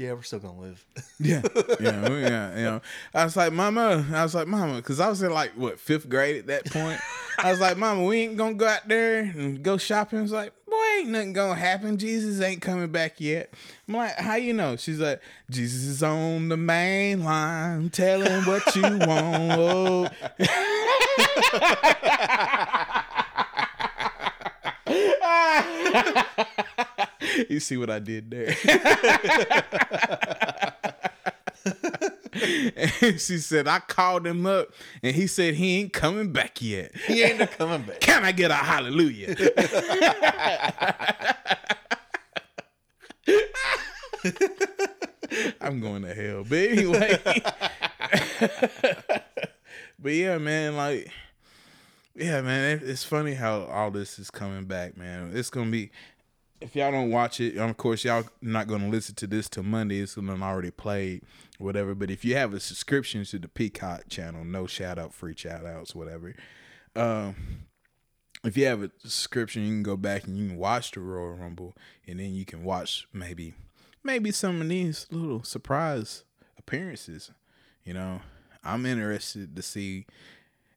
[0.00, 0.84] yeah, we're still gonna live.
[1.22, 1.42] Yeah,
[1.78, 2.80] yeah, yeah, you know.
[3.14, 6.08] I was like, Mama, I was like, Mama, because I was in like what fifth
[6.08, 6.98] grade at that point.
[7.36, 10.20] I was like, Mama, we ain't gonna go out there and go shopping.
[10.20, 11.98] I was like, Boy, ain't nothing gonna happen.
[11.98, 13.52] Jesus ain't coming back yet.
[13.86, 14.76] I'm like, How you know?
[14.76, 20.14] She's like, Jesus is on the main line, telling what you want.
[27.48, 28.54] you see what I did there?
[33.00, 34.68] and she said, I called him up
[35.02, 36.94] and he said he ain't coming back yet.
[37.06, 38.00] he ain't coming back.
[38.00, 39.36] Can I get a hallelujah?
[45.60, 46.44] I'm going to hell.
[46.48, 47.18] But anyway.
[49.98, 51.10] but yeah, man, like,
[52.14, 55.32] yeah, man, it's funny how all this is coming back, man.
[55.34, 55.90] It's going to be,
[56.60, 60.00] if y'all don't watch it, of course, y'all not to listen to this till Monday.
[60.00, 61.22] It's to already played,
[61.58, 61.94] whatever.
[61.94, 65.64] But if you have a subscription to the Peacock channel, no shout out, free shout
[65.64, 66.34] outs, whatever.
[66.94, 67.34] Um,
[68.44, 71.34] if you have a subscription, you can go back and you can watch the Royal
[71.34, 71.74] Rumble,
[72.06, 73.54] and then you can watch maybe,
[74.02, 76.24] maybe some of these little surprise
[76.58, 77.30] appearances.
[77.84, 78.20] You know,
[78.62, 80.06] I'm interested to see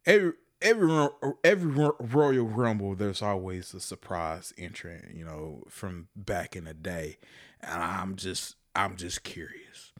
[0.05, 0.33] every
[0.63, 1.08] every
[1.43, 2.95] every Royal Rumble.
[2.95, 5.13] There's always a surprise entrant.
[5.13, 7.17] You know, from back in the day,
[7.62, 9.91] and I'm just I'm just curious.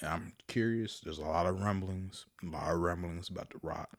[0.00, 1.00] I'm curious.
[1.00, 3.90] There's a lot of rumblings, a lot of rumblings about The Rock,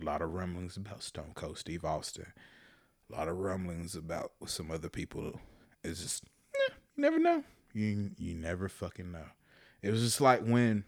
[0.00, 2.32] a lot of rumblings about Stone Cold Steve Austin,
[3.10, 5.40] a lot of rumblings about some other people.
[5.82, 7.44] It's just eh, you never know.
[7.72, 9.26] You you never fucking know.
[9.82, 10.84] It was just like when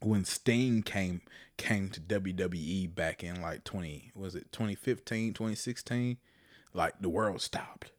[0.00, 1.20] when Sting came
[1.56, 6.16] came to WWE back in like 20 was it 2015 2016
[6.72, 7.92] like the world stopped.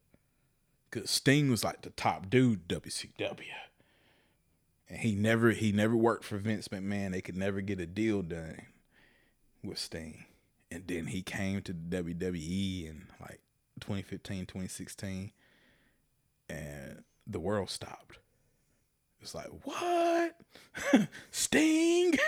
[0.92, 3.44] Cuz Sting was like the top dude WCW
[4.90, 7.12] and he never he never worked for Vince McMahon.
[7.12, 8.62] They could never get a deal done
[9.64, 10.26] with Sting.
[10.70, 13.40] And then he came to WWE in like
[13.80, 15.32] 2015 2016
[16.50, 18.20] and the world stopped
[19.22, 20.36] it's like what?
[21.32, 22.14] Sting?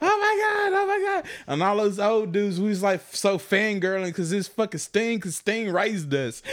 [0.00, 1.24] Oh my god oh my god.
[1.46, 5.36] And all those old dudes we was like so fangirling because this fucking Sting because
[5.36, 6.42] Sting raised us.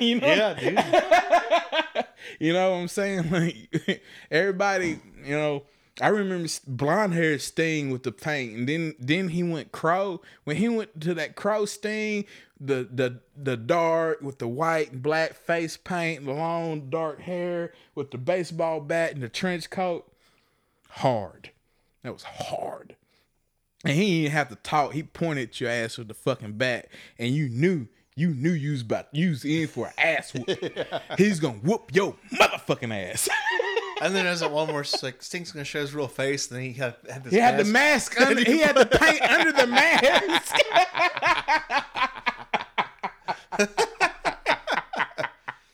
[0.00, 0.26] You know?
[0.26, 2.04] Yeah, dude.
[2.38, 3.30] you know what I'm saying?
[3.30, 5.62] Like everybody, you know,
[6.00, 10.20] I remember blonde hair Sting with the paint, and then then he went crow.
[10.44, 12.26] When he went to that crow Sting,
[12.60, 17.72] the the the dark with the white and black face paint, the long dark hair
[17.94, 20.10] with the baseball bat and the trench coat,
[20.90, 21.50] hard.
[22.02, 22.94] That was hard.
[23.84, 24.92] And he didn't have to talk.
[24.92, 28.72] He pointed at your ass with the fucking bat, and you knew, you knew you
[28.72, 30.50] was about you was in for an ass whoop.
[31.18, 33.30] He's gonna whoop your motherfucking ass.
[34.00, 36.66] And then there's one where it's like Sting's gonna show his real face, and then
[36.66, 37.32] he had, had this.
[37.32, 38.20] he had the mask.
[38.20, 38.44] under.
[38.44, 40.54] He had the paint under the mask.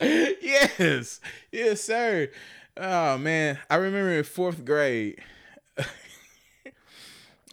[0.01, 2.29] yes, yes, sir.
[2.77, 5.21] Oh man, I remember in fourth grade.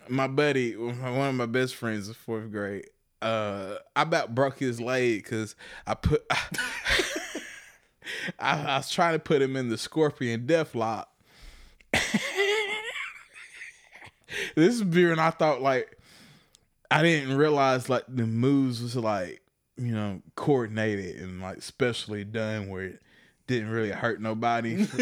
[0.08, 2.86] my buddy, one of my best friends in fourth grade,
[3.22, 5.56] uh, I about broke his leg because
[5.86, 6.26] I put,
[8.38, 11.10] I, I was trying to put him in the scorpion death lock.
[14.56, 15.98] this is beer, and I thought like
[16.92, 19.42] I didn't realize like the moves was like
[19.78, 23.02] you know coordinated and like specially done where it
[23.48, 24.88] didn't really hurt nobody.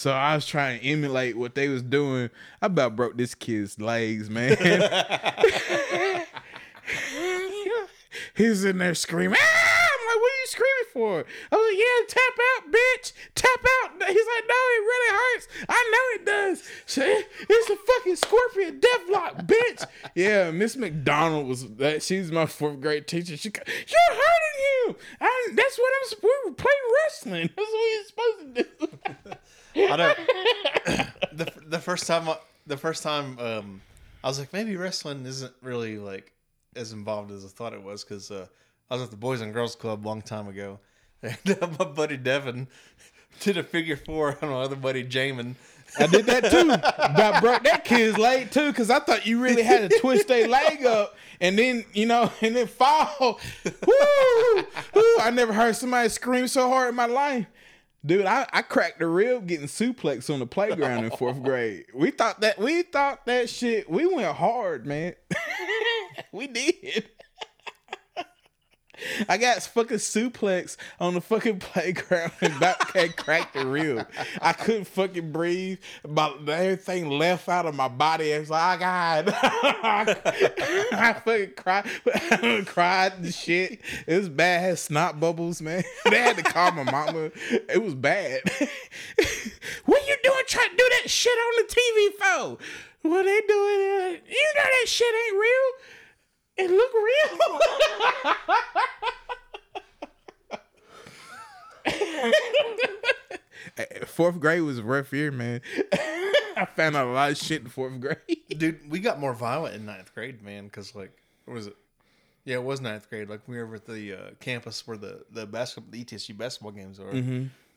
[0.00, 2.30] So I was trying to emulate what they was doing.
[2.62, 4.56] I about broke this kid's legs, man.
[8.34, 9.38] He's in there screaming.
[9.38, 9.69] Ah!
[10.40, 11.24] You screaming for?
[11.52, 13.12] I was like, yeah, tap out, bitch.
[13.34, 14.08] Tap out.
[14.08, 15.48] He's like, no, it really hurts.
[15.68, 16.62] I know it does.
[16.86, 19.86] So it's a fucking scorpion deathlock, bitch.
[20.14, 22.02] yeah, Miss McDonald was that.
[22.02, 23.36] She's my fourth grade teacher.
[23.36, 24.96] She, you're hurting him.
[25.20, 26.08] I, that's what I'm.
[26.08, 27.50] sup- We were playing wrestling.
[27.56, 28.62] That's what you're supposed to
[29.74, 29.86] do.
[29.92, 30.14] I know.
[31.32, 32.28] the the first time
[32.66, 33.80] the first time um,
[34.24, 36.32] I was like maybe wrestling isn't really like
[36.76, 38.46] as involved as I thought it was because uh,
[38.90, 40.80] I was at the Boys and Girls Club a long time ago,
[41.22, 42.66] and uh, my buddy Devin
[43.40, 45.54] did a figure four on my other buddy Jamin.
[45.98, 46.70] I did that too.
[46.70, 50.46] About broke that kid's leg too, because I thought you really had to twist their
[50.46, 53.40] leg up and then, you know, and then fall.
[53.64, 54.64] Woo!
[54.94, 55.16] Woo!
[55.20, 57.46] I never heard somebody scream so hard in my life.
[58.04, 61.86] Dude, I, I cracked the rib getting suplex on the playground in fourth grade.
[61.92, 63.90] We thought that we thought that shit.
[63.90, 65.14] We went hard, man.
[66.32, 67.10] we did.
[69.28, 74.06] I got fucking suplex on the fucking playground and about had cracked the rib.
[74.40, 75.78] I couldn't fucking breathe.
[76.04, 78.34] About everything left out of my body.
[78.34, 79.28] I was like, oh God.
[80.92, 81.86] I fucking cried,
[82.66, 83.80] cried and shit.
[84.06, 84.60] It was bad.
[84.60, 85.84] Had snot bubbles, man.
[86.10, 87.30] They had to call my mama.
[87.50, 88.40] It was bad.
[89.84, 92.64] what you doing trying to do that shit on the TV for?
[93.02, 94.20] What they doing?
[94.28, 95.99] You know that shit ain't real.
[96.60, 97.38] It look real.
[104.06, 105.62] fourth grade was a rough year, man.
[106.56, 108.18] I found out a lot of shit in fourth grade.
[108.50, 110.64] Dude, we got more violent in ninth grade, man.
[110.64, 111.76] Because like, what was it?
[112.44, 113.30] Yeah, it was ninth grade.
[113.30, 116.72] Like we were over at the uh, campus where the the basketball, the ETSU basketball
[116.72, 117.10] games are.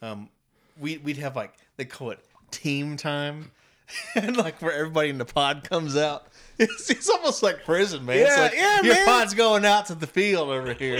[0.01, 0.29] Um,
[0.77, 2.19] we we'd have like they call it
[2.51, 3.51] team time,
[4.15, 6.27] and like where everybody in the pod comes out.
[6.59, 8.15] It's, it's almost like prison, man.
[8.19, 9.05] it's Yeah, like yeah, your man.
[9.07, 10.97] pod's going out to the field over here.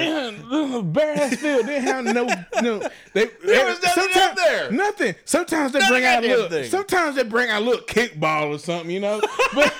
[0.82, 2.28] Bare ass field didn't have no
[2.60, 2.80] no.
[3.14, 4.72] They, There was nothing out there.
[4.72, 5.14] Nothing.
[5.26, 6.50] Sometimes they Not a bring out a little.
[6.50, 6.72] thing.
[6.72, 9.22] Sometimes they bring out a little kickball or something, you know.
[9.54, 9.72] But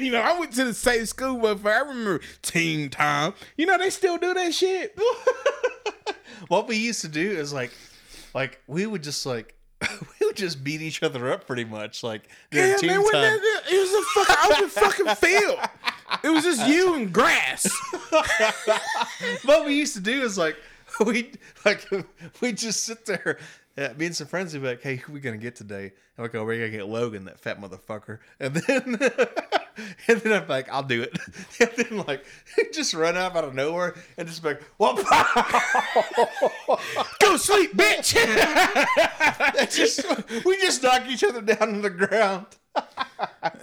[0.00, 3.34] you know, I went to the same school, but I remember team time.
[3.56, 4.96] You know, they still do that shit.
[6.46, 7.72] what we used to do is like,
[8.32, 9.56] like we would just like.
[10.32, 13.22] Would just beat each other up pretty much, like Yeah, man, when time.
[13.22, 15.58] that, it was a fucking open fucking field.
[16.24, 17.70] It was just you and grass.
[19.44, 20.56] what we used to do is like
[21.04, 21.32] we
[21.66, 21.86] like
[22.40, 23.38] we just sit there.
[23.76, 26.22] Yeah, me and some friends would be like, "Hey, who we gonna get today?" And
[26.22, 28.98] we go, "We're gonna get Logan, that fat motherfucker." And then,
[30.08, 31.18] and then I'm like, "I'll do it."
[31.60, 32.24] And then like,
[32.72, 34.96] just run out out of nowhere and just be like, "What?"
[37.20, 38.12] Go sleep, bitch.
[39.70, 42.46] just we just knock each other down on the ground.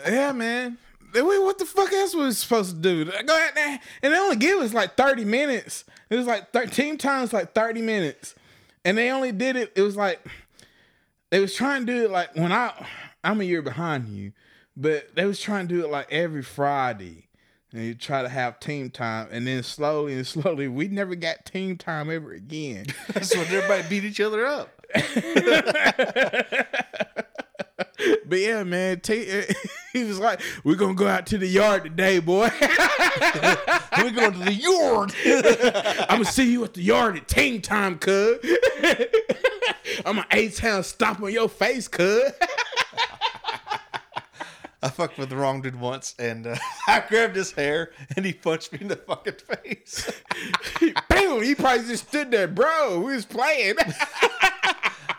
[0.07, 0.77] Yeah, man.
[1.13, 3.05] What the fuck else was we supposed to do?
[3.05, 5.83] Go out there, and they only give us like thirty minutes.
[6.09, 8.35] It was like thirteen times, like thirty minutes,
[8.85, 9.71] and they only did it.
[9.75, 10.25] It was like
[11.31, 12.87] they was trying to do it like when I
[13.23, 14.33] I'm a year behind you,
[14.75, 17.25] but they was trying to do it like every Friday.
[17.71, 21.45] And you try to have team time, and then slowly and slowly, we never got
[21.45, 22.87] team time ever again.
[23.13, 24.69] That's when everybody beat each other up.
[28.25, 29.43] But yeah, man, t-
[29.93, 32.49] he was like, "We're gonna go out to the yard today, boy.
[33.97, 35.13] We're going to the yard.
[36.09, 38.37] I'm gonna see you at the yard at team time, cuz.
[40.05, 42.31] I'm an eight town stomp on your face, cuz.
[44.81, 46.55] I fucked with the wrong dude once, and uh,
[46.87, 50.09] I grabbed his hair, and he punched me in the fucking face.
[51.09, 51.43] Bam!
[51.43, 53.01] He probably just stood there, bro.
[53.01, 53.75] We was playing.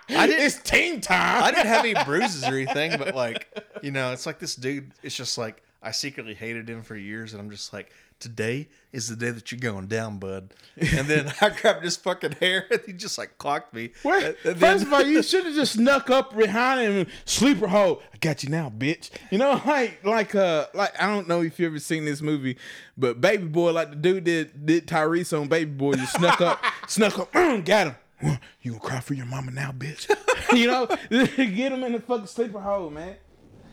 [0.08, 0.44] I didn't.
[0.46, 1.42] it's team time.
[1.42, 3.46] I didn't have any bruises or anything, but like,
[3.82, 4.92] you know, it's like this dude.
[5.02, 9.08] It's just like I secretly hated him for years, and I'm just like, today is
[9.08, 10.52] the day that you're going down, bud.
[10.76, 13.92] And then I grabbed his fucking hair, and he just like clocked me.
[14.04, 18.02] And- and First of all, you should have just snuck up behind him, sleeper hold.
[18.12, 19.08] I got you now, bitch.
[19.30, 22.58] You know, like, like, uh, like I don't know if you ever seen this movie,
[22.98, 26.62] but Baby Boy, like the dude did did Tyrese on Baby Boy, you snuck up,
[26.88, 27.32] snuck up,
[27.64, 27.96] got him.
[28.22, 30.10] You gonna cry for your mama now, bitch?
[30.52, 33.16] you know, get him in the fucking sleeper hold, man.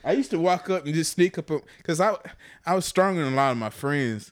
[0.04, 2.16] I used to walk up and just sneak up, on because I
[2.66, 4.32] I was stronger than a lot of my friends.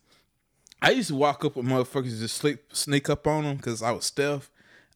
[0.82, 3.82] I used to walk up with motherfuckers and just sleep, sneak up on them because
[3.82, 4.51] I was stealth.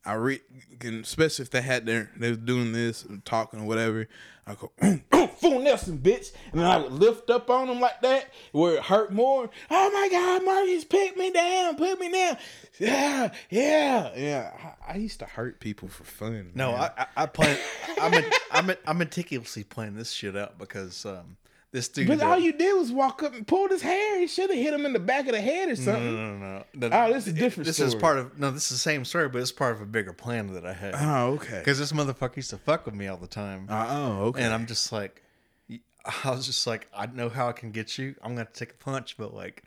[0.05, 0.41] I read,
[0.81, 4.07] and especially if they had their, they was doing this and talking or whatever.
[4.47, 4.71] I go,
[5.39, 8.83] full nelson, bitch, and then I would lift up on them like that where it
[8.83, 9.49] hurt more.
[9.69, 12.37] Oh my God, Marcus, pick me down, put me down.
[12.79, 14.73] Yeah, yeah, yeah.
[14.87, 16.51] I, I used to hurt people for fun.
[16.55, 16.91] No, man.
[16.97, 17.57] I, I, I plan.
[18.01, 21.37] I'm, a, I'm, a, I'm meticulously planning this shit out because um,
[21.71, 22.07] this dude.
[22.07, 24.19] But all you did was walk up and pulled his hair.
[24.19, 26.15] He should have hit him in the back of the head or something.
[26.15, 26.89] no, no, no, no.
[26.91, 28.51] Oh, this is a different This is part of no.
[28.51, 30.95] This is the same story, but it's part of a bigger plan that I had.
[30.97, 31.59] Oh, okay.
[31.59, 34.41] Because this motherfucker used to fuck with me all the time, Uh, oh, okay.
[34.43, 35.21] and I'm just like,
[36.23, 38.15] I was just like, I know how I can get you.
[38.23, 39.63] I'm gonna take a punch, but like,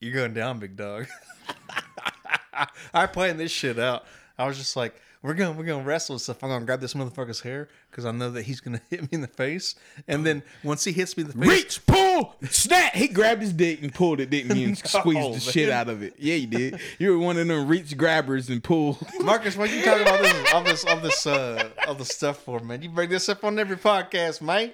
[0.00, 1.06] you're going down, big dog.
[2.94, 4.04] I planned this shit out.
[4.36, 6.42] I was just like, we're gonna we're gonna wrestle and stuff.
[6.44, 9.20] I'm gonna grab this motherfucker's hair because I know that he's gonna hit me in
[9.20, 9.74] the face,
[10.06, 12.94] and then once he hits me in the face, Reach, pull, snap.
[12.94, 14.64] He grabbed his dick and pulled it, didn't he?
[14.64, 15.40] And squeezed the man.
[15.40, 16.14] shit out of it.
[16.18, 16.80] Yeah, you did.
[16.98, 18.98] You were one of them reach grabbers and pull.
[19.20, 22.60] Marcus, what you talking about this all this all this uh all this stuff for,
[22.60, 22.82] man?
[22.82, 24.72] You bring this up on every podcast, man.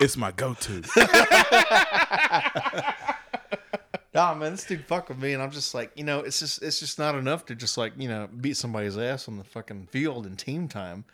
[0.00, 0.82] it's my go-to.
[4.16, 6.62] Nah, man, this dude fuck with me, and I'm just like, you know, it's just
[6.62, 9.88] it's just not enough to just like you know beat somebody's ass on the fucking
[9.90, 11.04] field in team time.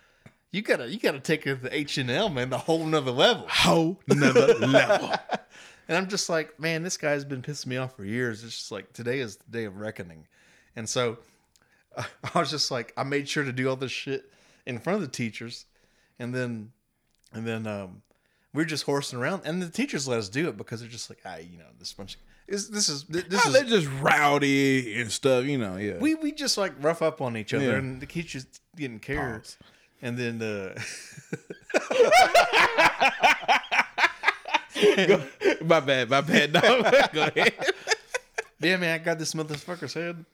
[0.52, 3.10] You gotta you gotta take it to the H and L, man, the whole nother
[3.10, 3.44] level.
[3.48, 5.10] Whole nother level.
[5.88, 8.44] And I'm just like, man, this guy's been pissing me off for years.
[8.44, 10.28] It's just like today is the day of reckoning,
[10.76, 11.18] and so
[11.96, 14.30] I was just like, I made sure to do all this shit
[14.64, 15.66] in front of the teachers,
[16.20, 16.70] and then
[17.32, 18.02] and then um,
[18.54, 21.10] we were just horsing around, and the teachers let us do it because they're just
[21.10, 23.88] like, I, you know, this bunch of is this is this Oh, is they're just
[24.00, 25.76] rowdy and stuff, you know.
[25.76, 25.98] Yeah.
[25.98, 27.78] we we just like rough up on each other, Yeah.
[27.78, 29.38] and the teachers didn't care.
[29.40, 29.58] Pause.
[30.04, 30.74] And then uh,
[35.64, 36.52] my bad, my bad.
[36.52, 36.60] No,
[37.12, 37.54] go ahead.
[38.60, 40.24] yeah, man, I got this motherfucker's head,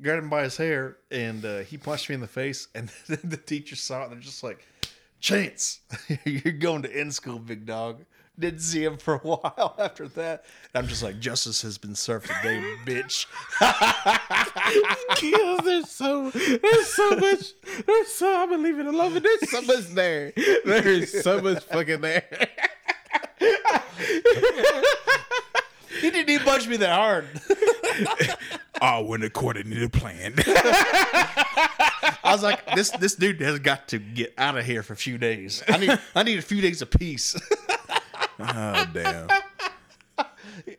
[0.00, 2.68] grabbed him by his hair, and uh, he punched me in the face.
[2.74, 4.64] And then the teacher saw it, and they're just like,
[5.20, 5.80] "Chance,
[6.24, 8.04] you're going to end school, big dog."
[8.40, 10.44] Didn't see him for a while after that.
[10.74, 13.26] I'm just like, justice has been served today, bitch.
[15.16, 17.52] Kills, there's so there's so much
[17.86, 20.32] there's so I'm gonna leave it alone, but there's so much there.
[20.64, 22.24] There's so much fucking there.
[26.00, 27.26] He didn't even punch me that hard.
[28.80, 30.34] All went according to the plan.
[32.22, 34.96] I was like, this this dude has got to get out of here for a
[34.96, 35.62] few days.
[35.68, 37.36] I need I need a few days of peace.
[38.40, 39.28] Oh damn.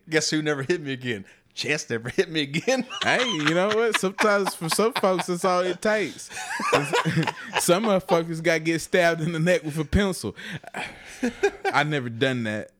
[0.09, 1.26] Guess who never hit me again?
[1.53, 2.86] Chance never hit me again.
[3.03, 3.99] Hey, you know what?
[3.99, 6.30] Sometimes for some folks, that's all it takes.
[7.59, 10.36] some motherfuckers got to get stabbed in the neck with a pencil.
[11.74, 12.72] I never done that.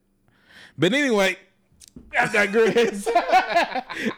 [0.78, 1.38] But anyway,
[2.18, 3.08] I digress.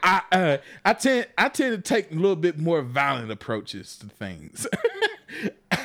[0.04, 4.08] I uh, I tend I tend to take a little bit more violent approaches to
[4.08, 4.68] things.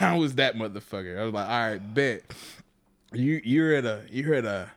[0.00, 1.18] I was that motherfucker.
[1.18, 2.22] I was like, all right, bet
[3.12, 4.70] you you're at a you're at a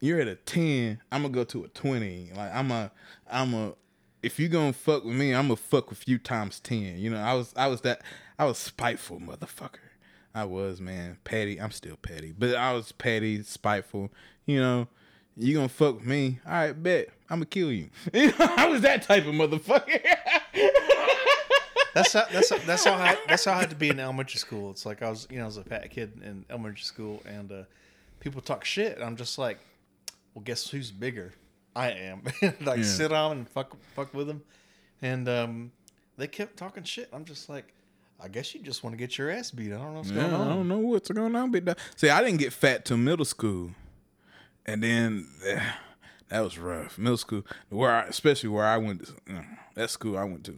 [0.00, 2.90] you're at a 10 i'm gonna go to a 20 like i'm a
[3.30, 3.74] i'm a
[4.22, 7.18] if you gonna fuck with me i'm gonna fuck with you times 10 you know
[7.18, 8.02] i was i was that
[8.38, 9.78] i was spiteful motherfucker.
[10.34, 11.16] I was man.
[11.24, 11.58] Petty.
[11.58, 12.34] I'm still petty.
[12.38, 14.12] But i was petty spiteful.
[14.44, 14.88] You know
[15.34, 16.40] you gonna fuck with me?
[16.46, 17.08] All right bet.
[17.30, 17.88] I'm gonna kill you.
[18.12, 19.98] You know, i was that type of motherfucker
[21.96, 24.38] That's how that's how, that's how I that's how I had to be in elementary
[24.38, 24.70] school.
[24.70, 27.50] It's like I was you know I was a fat kid in elementary school, and
[27.50, 27.62] uh,
[28.20, 28.96] people talk shit.
[28.96, 29.58] And I'm just like,
[30.34, 31.32] well, guess who's bigger?
[31.74, 32.22] I am.
[32.60, 32.82] like Yeah.
[32.82, 34.42] sit on and fuck fuck with them,
[35.02, 35.72] and um,
[36.18, 37.08] they kept talking shit.
[37.12, 37.72] I'm just like,
[38.20, 39.72] I guess you just want to get your ass beat.
[39.72, 40.48] I don't know what's Yeah, going I on.
[40.48, 41.50] don't know what's going on.
[41.50, 43.70] But see, I didn't get fat till middle school,
[44.66, 45.60] and then eh,
[46.28, 46.98] that was rough.
[46.98, 49.14] Middle school, where I, especially where I went, to,
[49.74, 50.56] that school I went to,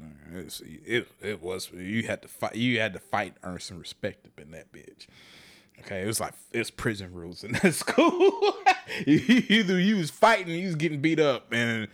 [0.86, 2.54] it it was you had to fight.
[2.54, 5.06] You had to fight, earn some respect up in that bitch.
[5.80, 8.54] Okay, it was like it's prison rules in that school.
[9.06, 11.88] Either you was fighting, you was getting beat up, and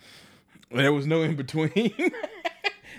[0.71, 1.93] there was no in between.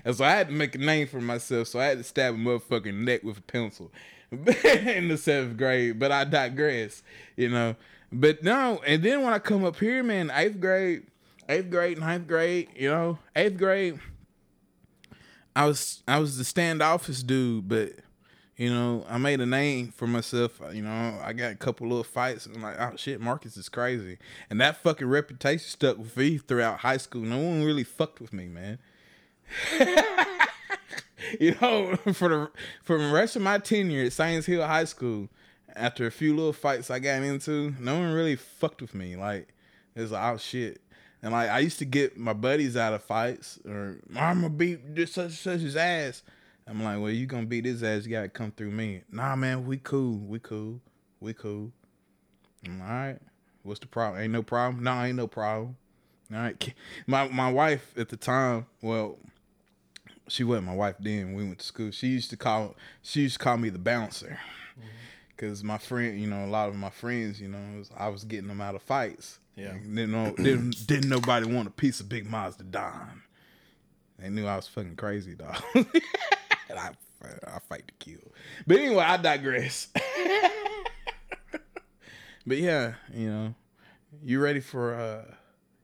[0.05, 1.67] And so I had to make a name for myself.
[1.67, 3.91] So I had to stab a motherfucking neck with a pencil
[4.31, 5.99] in the seventh grade.
[5.99, 7.03] But I digress,
[7.37, 7.75] you know.
[8.13, 11.07] But no, and then when I come up here, man, eighth grade,
[11.49, 13.99] eighth grade, ninth grade, you know, eighth grade,
[15.55, 17.93] I was I was the standoffish dude, but
[18.57, 20.61] you know, I made a name for myself.
[20.73, 23.69] You know, I got a couple little fights, and I'm like, oh shit, Marcus is
[23.69, 27.23] crazy, and that fucking reputation stuck with me throughout high school.
[27.23, 28.79] No one really fucked with me, man.
[31.41, 32.51] you know, for the
[32.83, 35.29] for the rest of my tenure at Science Hill High School,
[35.77, 39.17] after a few little fights I got into, no one really fucked with me.
[39.17, 39.55] Like
[39.95, 40.81] it's like oh shit.
[41.23, 44.95] And like I used to get my buddies out of fights or I'm gonna beat
[44.95, 46.23] this such and such his ass.
[46.69, 49.03] I'm like, well, you gonna beat his ass, you gotta come through me.
[49.11, 50.81] Nah man, we cool, we cool,
[51.21, 51.73] we cool.
[52.67, 53.19] I'm like, all right.
[53.63, 54.23] What's the problem?
[54.23, 54.85] Ain't no problem?
[54.85, 55.77] Nah, ain't no problem.
[56.33, 56.75] All right.
[57.07, 59.19] My my wife at the time, well,
[60.29, 61.35] she wasn't my wife then.
[61.35, 61.91] We went to school.
[61.91, 64.39] She used to call she used to call me the bouncer.
[64.79, 64.89] Mm-hmm.
[65.37, 68.25] Cause my friend, you know, a lot of my friends, you know, was, I was
[68.25, 69.39] getting them out of fights.
[69.55, 69.73] Yeah.
[69.73, 73.23] Didn't know, didn't didn't nobody want a piece of Big Mazda Don.
[74.19, 75.63] They knew I was fucking crazy, dog.
[75.75, 76.91] and I
[77.23, 78.33] I fight to kill.
[78.67, 79.89] But anyway, I digress.
[82.47, 83.55] but yeah, you know,
[84.23, 85.25] you ready for uh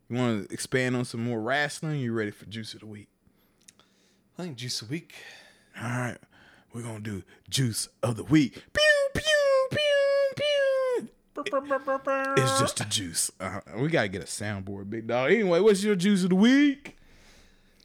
[0.09, 2.01] you want to expand on some more wrestling?
[2.01, 3.09] You ready for Juice of the Week?
[4.39, 5.15] I think Juice a Week.
[5.81, 6.19] All right,
[6.73, 8.63] we're gonna do Juice of the Week.
[8.73, 8.92] Pew
[11.37, 13.31] It's just a juice.
[13.41, 15.31] Uh, we gotta get a soundboard, big dog.
[15.31, 16.97] Anyway, what's your Juice of the Week?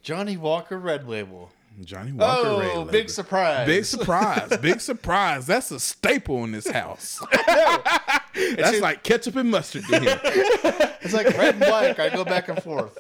[0.03, 1.51] Johnnie Walker Red Label.
[1.81, 2.47] Johnnie Walker.
[2.47, 2.85] Oh, Red Label.
[2.85, 3.67] big surprise.
[3.67, 4.57] Big surprise.
[4.57, 5.45] Big surprise.
[5.45, 7.21] That's a staple in this house.
[8.35, 10.19] That's like ketchup and mustard to him.
[11.01, 11.99] It's like red and black.
[11.99, 12.97] I go back and forth.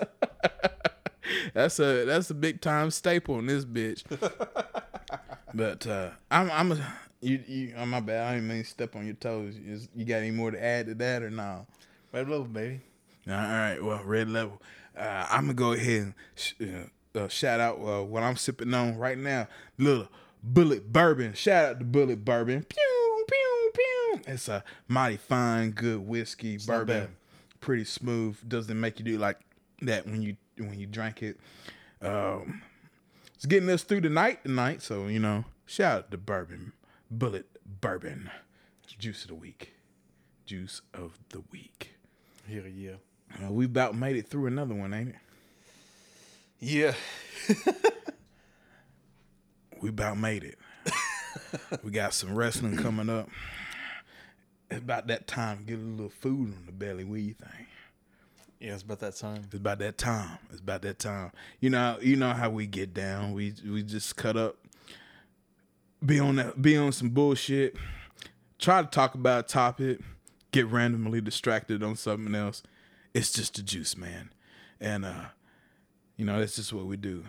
[1.53, 4.03] That's a that's a big time staple in this bitch.
[5.53, 8.27] But uh I'm I'm a you you oh my bad.
[8.27, 9.55] I didn't mean to step on your toes.
[9.57, 11.65] Is, you got any more to add to that or no?
[12.11, 12.81] Red level, baby.
[13.27, 13.79] All right.
[13.81, 14.61] Well, red level.
[14.97, 18.73] Uh, I'm gonna go ahead and sh- uh, uh, shout out uh, what I'm sipping
[18.73, 19.47] on right now.
[19.77, 20.07] Little
[20.45, 21.33] Bulleit Bourbon.
[21.33, 22.63] Shout out to Bulleit Bourbon.
[22.63, 24.21] Pew pew pew.
[24.27, 27.15] It's a mighty fine, good whiskey not bourbon.
[27.59, 28.37] Pretty smooth.
[28.47, 29.39] Doesn't make you do like
[29.81, 31.37] that when you when you drink it.
[32.01, 32.61] Um,
[33.35, 34.81] it's getting us through the night tonight.
[34.81, 36.73] So you know, shout out to Bourbon
[37.13, 38.29] Bulleit Bourbon.
[38.99, 39.73] Juice of the week.
[40.45, 41.95] Juice of the week.
[42.49, 42.93] Yeah, yeah.
[43.45, 45.15] Uh, we about made it through another one, ain't it?
[46.59, 46.93] Yeah.
[49.81, 50.57] We about made it.
[51.83, 53.29] we got some wrestling coming up.
[54.71, 55.59] It's about that time.
[55.59, 57.03] to Get a little food on the belly.
[57.03, 57.67] What do you think?
[58.59, 59.41] Yeah, it's about that time.
[59.45, 60.39] It's about that time.
[60.49, 61.31] It's about that time.
[61.59, 63.33] You know, you know how we get down.
[63.33, 64.57] We we just cut up,
[66.05, 67.75] be on that, be on some bullshit.
[68.59, 69.99] Try to talk about a topic,
[70.51, 72.63] get randomly distracted on something else.
[73.13, 74.31] It's just the juice, man.
[74.79, 75.25] And uh,
[76.15, 77.23] you know, that's just what we do.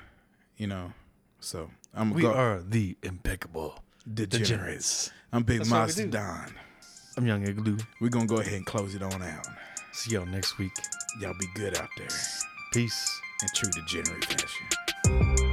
[0.57, 0.93] You know,
[1.41, 4.49] so I'm gonna We go are the impeccable degenerates.
[4.49, 5.11] degenerates.
[5.33, 6.07] I'm Big That's Monster.
[6.07, 6.55] Don.
[7.17, 7.79] I'm Young Igloo.
[8.01, 9.47] We're gonna go ahead and close it on out.
[9.93, 10.73] See y'all next week.
[11.21, 12.07] Y'all be good out there
[12.73, 13.21] Peace.
[13.43, 15.48] and true degenerate fashion.